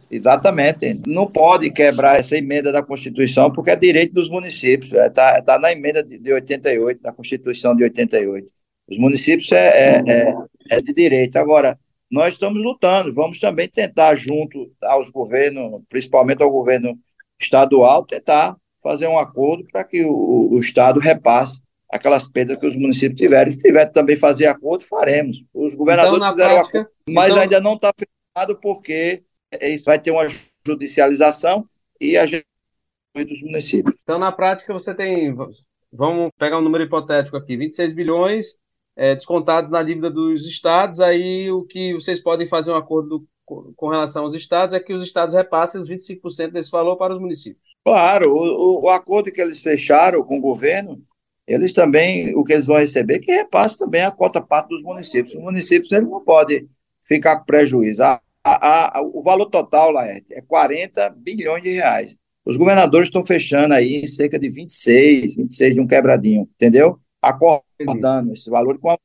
exatamente. 0.09 1.01
Não 1.05 1.27
pode 1.27 1.69
quebrar 1.71 2.17
essa 2.17 2.38
emenda 2.38 2.71
da 2.71 2.83
Constituição, 2.83 3.51
porque 3.51 3.71
é 3.71 3.75
direito 3.75 4.13
dos 4.13 4.29
municípios. 4.29 4.93
Está 4.93 5.29
é, 5.29 5.41
tá, 5.41 5.41
tá 5.41 5.59
na 5.59 5.71
emenda 5.71 6.03
de, 6.03 6.17
de 6.17 6.31
88, 6.31 7.01
da 7.01 7.11
Constituição 7.11 7.75
de 7.75 7.83
88. 7.83 8.47
Os 8.88 8.97
municípios 8.97 9.51
é, 9.51 9.67
é, 9.67 10.03
é, 10.07 10.35
é 10.71 10.81
de 10.81 10.93
direito. 10.93 11.38
Agora, 11.38 11.77
nós 12.09 12.33
estamos 12.33 12.61
lutando, 12.61 13.13
vamos 13.13 13.39
também 13.39 13.67
tentar, 13.67 14.15
junto 14.15 14.71
aos 14.83 15.09
governos, 15.09 15.81
principalmente 15.89 16.43
ao 16.43 16.51
governo 16.51 16.97
estadual, 17.39 18.05
tentar 18.05 18.55
fazer 18.81 19.07
um 19.07 19.17
acordo 19.17 19.65
para 19.71 19.83
que 19.83 20.05
o, 20.05 20.53
o, 20.53 20.59
Estado 20.59 20.99
repasse 20.99 21.61
aquelas 21.91 22.27
perdas 22.27 22.57
que 22.57 22.67
os 22.67 22.75
municípios 22.75 23.19
tiverem. 23.19 23.51
Se 23.51 23.63
tiver 23.63 23.88
também 23.88 24.15
fazer 24.15 24.45
acordo, 24.45 24.85
faremos. 24.85 25.43
Os 25.53 25.75
governadores 25.75 26.19
então, 26.19 26.31
fizeram 26.31 26.53
prática, 26.53 26.79
acordo, 26.81 26.95
mas 27.09 27.31
então... 27.31 27.41
ainda 27.41 27.59
não 27.59 27.73
está 27.73 27.91
fechado 27.97 28.59
porque 28.61 29.23
isso 29.61 29.85
vai 29.85 29.99
ter 29.99 30.11
uma 30.11 30.27
judicialização 30.65 31.67
e 31.99 32.17
a 32.17 32.25
gente 32.25 32.45
dos 33.23 33.41
municípios. 33.41 34.01
Então, 34.03 34.19
na 34.19 34.31
prática, 34.31 34.73
você 34.73 34.93
tem, 34.93 35.33
vamos 35.91 36.31
pegar 36.37 36.59
um 36.59 36.61
número 36.61 36.83
hipotético 36.83 37.37
aqui, 37.37 37.55
26 37.55 37.93
bilhões 37.93 38.59
é, 38.95 39.13
descontados 39.13 39.71
na 39.71 39.83
dívida 39.83 40.09
dos 40.09 40.45
estados, 40.45 40.99
aí 40.99 41.49
o 41.51 41.63
que 41.63 41.93
vocês 41.93 42.19
podem 42.19 42.47
fazer 42.47 42.71
um 42.71 42.75
acordo 42.75 43.25
com 43.45 43.89
relação 43.89 44.23
aos 44.23 44.33
estados 44.33 44.73
é 44.73 44.79
que 44.79 44.93
os 44.93 45.03
estados 45.03 45.35
repassem 45.35 45.79
os 45.79 45.89
25% 45.89 46.51
desse 46.51 46.71
valor 46.71 46.97
para 46.97 47.13
os 47.13 47.19
municípios. 47.19 47.61
Claro, 47.85 48.31
o, 48.31 48.85
o, 48.85 48.89
acordo 48.89 49.31
que 49.31 49.39
eles 49.39 49.61
fecharam 49.61 50.23
com 50.23 50.39
o 50.39 50.41
governo, 50.41 50.99
eles 51.45 51.71
também, 51.71 52.35
o 52.35 52.43
que 52.43 52.53
eles 52.53 52.65
vão 52.65 52.77
receber, 52.77 53.19
que 53.19 53.31
repasse 53.31 53.77
também 53.77 54.01
a 54.01 54.09
cota 54.09 54.41
parte 54.41 54.69
dos 54.69 54.81
municípios. 54.81 55.35
Os 55.35 55.41
municípios 55.41 55.91
eles 55.91 56.09
não 56.09 56.21
podem 56.21 56.67
ficar 57.05 57.37
com 57.37 57.45
prejuízo. 57.45 58.01
A, 58.01 58.19
a, 58.45 58.99
a, 58.99 59.01
o 59.01 59.23
valor 59.23 59.47
total, 59.47 59.91
Laerte, 59.91 60.34
é 60.34 60.41
40 60.41 61.10
bilhões 61.17 61.63
de 61.63 61.71
reais. 61.71 62.15
Os 62.45 62.58
governadores 62.58 63.08
estão 63.08 63.23
fechando 63.23 63.73
aí 63.73 63.95
em 63.95 64.08
cerca 64.08 64.38
de 64.38 64.49
26, 64.49 65.36
26 65.36 65.73
de 65.73 65.81
um 65.81 65.88
quebradinho, 65.88 66.47
entendeu? 66.53 66.99
Acordando 67.19 68.34
esse 68.34 68.49
valor 68.51 68.77
com 68.79 68.91
a 68.91 68.97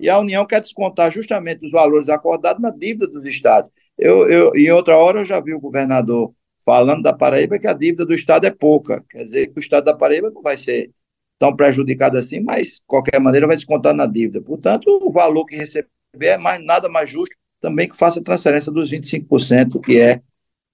e 0.00 0.08
a 0.08 0.16
União 0.18 0.46
quer 0.46 0.60
descontar 0.60 1.10
justamente 1.10 1.66
os 1.66 1.72
valores 1.72 2.08
acordados 2.08 2.62
na 2.62 2.70
dívida 2.70 3.08
dos 3.08 3.24
estados. 3.26 3.68
Eu, 3.98 4.28
eu, 4.28 4.54
em 4.54 4.70
outra 4.70 4.96
hora, 4.96 5.20
eu 5.20 5.24
já 5.24 5.40
vi 5.40 5.52
o 5.52 5.60
governador 5.60 6.32
falando 6.64 7.02
da 7.02 7.12
Paraíba 7.12 7.58
que 7.58 7.66
a 7.66 7.72
dívida 7.72 8.06
do 8.06 8.14
estado 8.14 8.46
é 8.46 8.50
pouca. 8.50 9.04
Quer 9.10 9.24
dizer 9.24 9.48
que 9.48 9.58
o 9.58 9.60
estado 9.60 9.86
da 9.86 9.96
Paraíba 9.96 10.30
não 10.30 10.40
vai 10.40 10.56
ser 10.56 10.92
tão 11.36 11.54
prejudicado 11.56 12.16
assim, 12.16 12.38
mas, 12.38 12.76
de 12.76 12.84
qualquer 12.86 13.18
maneira, 13.20 13.48
vai 13.48 13.56
descontar 13.56 13.92
na 13.92 14.06
dívida. 14.06 14.40
Portanto, 14.40 14.86
o 15.02 15.10
valor 15.10 15.44
que 15.44 15.56
receber 15.56 15.88
é 16.20 16.38
mais, 16.38 16.64
nada 16.64 16.88
mais 16.88 17.10
justo 17.10 17.36
também 17.60 17.88
que 17.88 17.96
faça 17.96 18.20
a 18.20 18.24
transferência 18.24 18.72
dos 18.72 18.90
25%, 18.90 19.80
que 19.80 20.00
é 20.00 20.22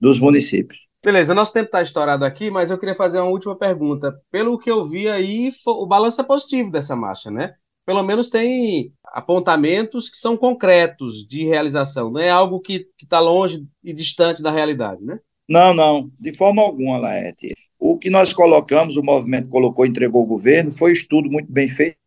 dos 0.01 0.21
municípios. 0.21 0.89
Beleza, 1.03 1.35
nosso 1.35 1.53
tempo 1.53 1.67
está 1.67 1.83
estourado 1.83 2.25
aqui, 2.25 2.51
mas 2.51 2.71
eu 2.71 2.79
queria 2.79 2.95
fazer 2.95 3.19
uma 3.19 3.31
última 3.31 3.57
pergunta. 3.57 4.15
Pelo 4.31 4.59
que 4.59 4.71
eu 4.71 4.85
vi 4.85 5.09
aí, 5.09 5.51
o 5.67 5.87
balanço 5.87 6.21
é 6.21 6.25
positivo 6.25 6.71
dessa 6.71 6.97
marcha, 6.97 7.31
né? 7.31 7.55
Pelo 7.87 8.03
menos 8.03 8.31
tem 8.31 8.93
apontamentos 9.05 10.09
que 10.09 10.17
são 10.17 10.37
concretos 10.37 11.27
de 11.27 11.45
realização, 11.45 12.11
não 12.11 12.21
é 12.21 12.31
algo 12.31 12.61
que 12.61 12.87
está 13.01 13.21
longe 13.21 13.65
e 13.83 13.93
distante 13.93 14.43
da 14.43 14.51
realidade, 14.51 15.05
né? 15.05 15.19
Não, 15.49 15.75
não, 15.75 16.11
de 16.19 16.33
forma 16.33 16.63
alguma, 16.63 16.97
Laerte. 16.97 17.55
O 17.79 17.99
que 17.99 18.09
nós 18.09 18.33
colocamos, 18.33 18.97
o 18.97 19.03
movimento 19.03 19.51
colocou, 19.51 19.85
entregou 19.85 20.23
ao 20.23 20.27
governo, 20.27 20.73
foi 20.73 20.91
um 20.91 20.95
estudo 20.95 21.31
muito 21.31 21.53
bem 21.53 21.69
feito, 21.69 21.99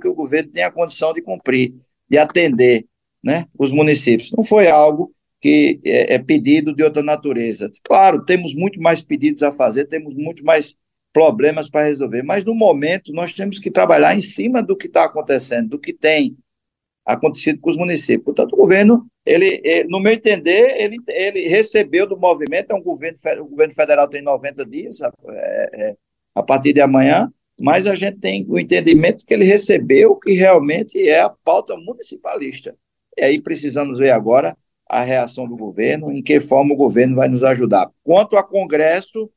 que 0.00 0.08
o 0.08 0.14
governo 0.14 0.50
tem 0.50 0.62
a 0.62 0.70
condição 0.70 1.12
de 1.14 1.22
cumprir, 1.22 1.74
de 2.08 2.18
atender 2.18 2.84
né, 3.22 3.46
os 3.58 3.72
municípios. 3.72 4.32
Não 4.32 4.42
foi 4.42 4.68
algo 4.68 5.12
que 5.40 5.80
é, 5.84 6.14
é 6.14 6.18
pedido 6.18 6.74
de 6.74 6.82
outra 6.82 7.02
natureza. 7.02 7.70
Claro, 7.82 8.24
temos 8.24 8.54
muito 8.54 8.80
mais 8.80 9.02
pedidos 9.02 9.42
a 9.42 9.52
fazer, 9.52 9.86
temos 9.86 10.14
muito 10.14 10.44
mais 10.44 10.76
problemas 11.12 11.68
para 11.68 11.84
resolver. 11.84 12.22
Mas 12.22 12.44
no 12.44 12.54
momento 12.54 13.12
nós 13.12 13.32
temos 13.32 13.58
que 13.58 13.70
trabalhar 13.70 14.16
em 14.16 14.22
cima 14.22 14.62
do 14.62 14.76
que 14.76 14.86
está 14.86 15.04
acontecendo, 15.04 15.70
do 15.70 15.78
que 15.78 15.92
tem 15.92 16.36
acontecido 17.04 17.60
com 17.60 17.70
os 17.70 17.76
municípios. 17.76 18.24
Portanto, 18.24 18.52
o 18.54 18.56
governo, 18.56 19.06
ele, 19.26 19.60
ele 19.64 19.88
no 19.88 20.00
meu 20.00 20.12
entender, 20.12 20.80
ele, 20.80 20.96
ele 21.08 21.48
recebeu 21.48 22.08
do 22.08 22.16
movimento, 22.16 22.70
é 22.70 22.74
um 22.74 22.82
governo, 22.82 23.18
o 23.40 23.48
governo 23.48 23.74
federal 23.74 24.08
tem 24.08 24.22
90 24.22 24.64
dias, 24.64 25.00
é, 25.02 25.10
é, 25.28 25.96
a 26.34 26.42
partir 26.42 26.72
de 26.72 26.80
amanhã, 26.80 27.30
mas 27.60 27.86
a 27.86 27.94
gente 27.94 28.18
tem 28.18 28.46
o 28.48 28.58
entendimento 28.58 29.26
que 29.26 29.34
ele 29.34 29.44
recebeu 29.44 30.16
que 30.16 30.32
realmente 30.32 31.08
é 31.08 31.20
a 31.20 31.28
pauta 31.28 31.76
municipalista. 31.76 32.76
E 33.18 33.22
aí 33.22 33.40
precisamos 33.40 33.98
ver 33.98 34.10
agora 34.10 34.56
a 34.88 35.02
reação 35.02 35.46
do 35.48 35.56
governo, 35.56 36.12
em 36.12 36.22
que 36.22 36.40
forma 36.40 36.74
o 36.74 36.76
governo 36.76 37.16
vai 37.16 37.28
nos 37.28 37.42
ajudar. 37.42 37.90
Quanto 38.02 38.36
a 38.36 38.42
Congresso, 38.42 39.30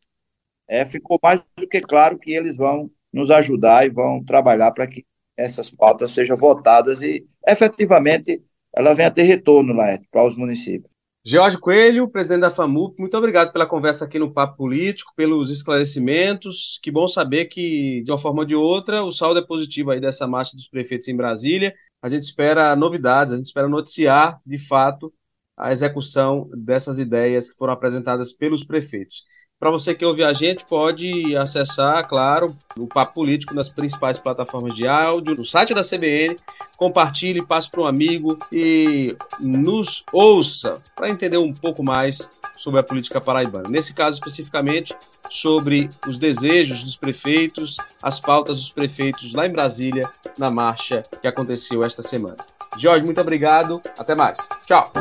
é, 0.67 0.85
ficou 0.85 1.19
mais 1.21 1.41
do 1.57 1.67
que 1.67 1.81
claro 1.81 2.17
que 2.17 2.31
eles 2.31 2.57
vão 2.57 2.89
nos 3.13 3.31
ajudar 3.31 3.85
e 3.85 3.89
vão 3.89 4.23
trabalhar 4.23 4.71
para 4.71 4.87
que 4.87 5.05
essas 5.37 5.71
pautas 5.71 6.11
sejam 6.11 6.35
votadas 6.35 7.01
e 7.01 7.25
efetivamente 7.47 8.43
ela 8.75 8.93
venha 8.93 9.11
ter 9.11 9.23
retorno 9.23 9.73
lá 9.73 9.97
para 10.11 10.27
os 10.27 10.35
municípios. 10.35 10.93
Jorge 11.27 11.57
Coelho, 11.57 12.07
presidente 12.07 12.41
da 12.41 12.51
FAMUP, 12.51 12.99
muito 12.99 13.17
obrigado 13.17 13.51
pela 13.51 13.65
conversa 13.65 14.05
aqui 14.05 14.19
no 14.19 14.31
Papo 14.31 14.57
Político, 14.57 15.11
pelos 15.15 15.49
esclarecimentos. 15.49 16.79
Que 16.83 16.91
bom 16.91 17.07
saber 17.07 17.45
que, 17.45 18.03
de 18.03 18.11
uma 18.11 18.19
forma 18.19 18.41
ou 18.41 18.45
de 18.45 18.53
outra, 18.53 19.03
o 19.03 19.11
saldo 19.11 19.39
é 19.39 19.45
positivo 19.45 19.89
aí 19.89 19.99
dessa 19.99 20.27
marcha 20.27 20.55
dos 20.55 20.67
prefeitos 20.67 21.07
em 21.07 21.15
Brasília. 21.15 21.73
A 22.01 22.09
gente 22.09 22.23
espera 22.23 22.75
novidades, 22.75 23.33
a 23.33 23.37
gente 23.37 23.47
espera 23.47 23.67
noticiar, 23.67 24.41
de 24.45 24.57
fato, 24.57 25.13
a 25.57 25.71
execução 25.71 26.49
dessas 26.55 26.99
ideias 26.99 27.49
que 27.49 27.57
foram 27.57 27.73
apresentadas 27.73 28.31
pelos 28.33 28.63
prefeitos. 28.65 29.23
Para 29.65 29.71
você 29.71 29.95
que 29.95 30.05
ouve 30.05 30.23
a 30.23 30.31
gente, 30.31 30.63
pode 30.63 31.35
acessar, 31.35 32.07
claro, 32.07 32.55
o 32.77 32.85
Papo 32.85 33.15
Político 33.15 33.55
nas 33.55 33.67
principais 33.67 34.19
plataformas 34.19 34.75
de 34.75 34.87
áudio, 34.87 35.35
no 35.35 35.43
site 35.43 35.73
da 35.73 35.83
CBN, 35.83 36.37
compartilhe, 36.77 37.43
passe 37.43 37.67
para 37.71 37.81
um 37.81 37.87
amigo 37.87 38.37
e 38.51 39.17
nos 39.39 40.03
ouça 40.13 40.79
para 40.95 41.09
entender 41.09 41.37
um 41.37 41.51
pouco 41.51 41.83
mais 41.83 42.29
sobre 42.59 42.79
a 42.79 42.83
política 42.83 43.19
paraibana. 43.19 43.67
Nesse 43.67 43.91
caso 43.91 44.19
especificamente, 44.19 44.95
sobre 45.31 45.89
os 46.07 46.19
desejos 46.19 46.83
dos 46.83 46.95
prefeitos, 46.95 47.77
as 48.03 48.19
pautas 48.19 48.59
dos 48.59 48.71
prefeitos 48.71 49.33
lá 49.33 49.47
em 49.47 49.51
Brasília, 49.51 50.07
na 50.37 50.51
marcha 50.51 51.03
que 51.19 51.27
aconteceu 51.27 51.83
esta 51.83 52.03
semana. 52.03 52.37
Jorge, 52.77 53.03
muito 53.03 53.19
obrigado. 53.19 53.81
Até 53.97 54.13
mais. 54.13 54.37
Tchau. 54.67 54.91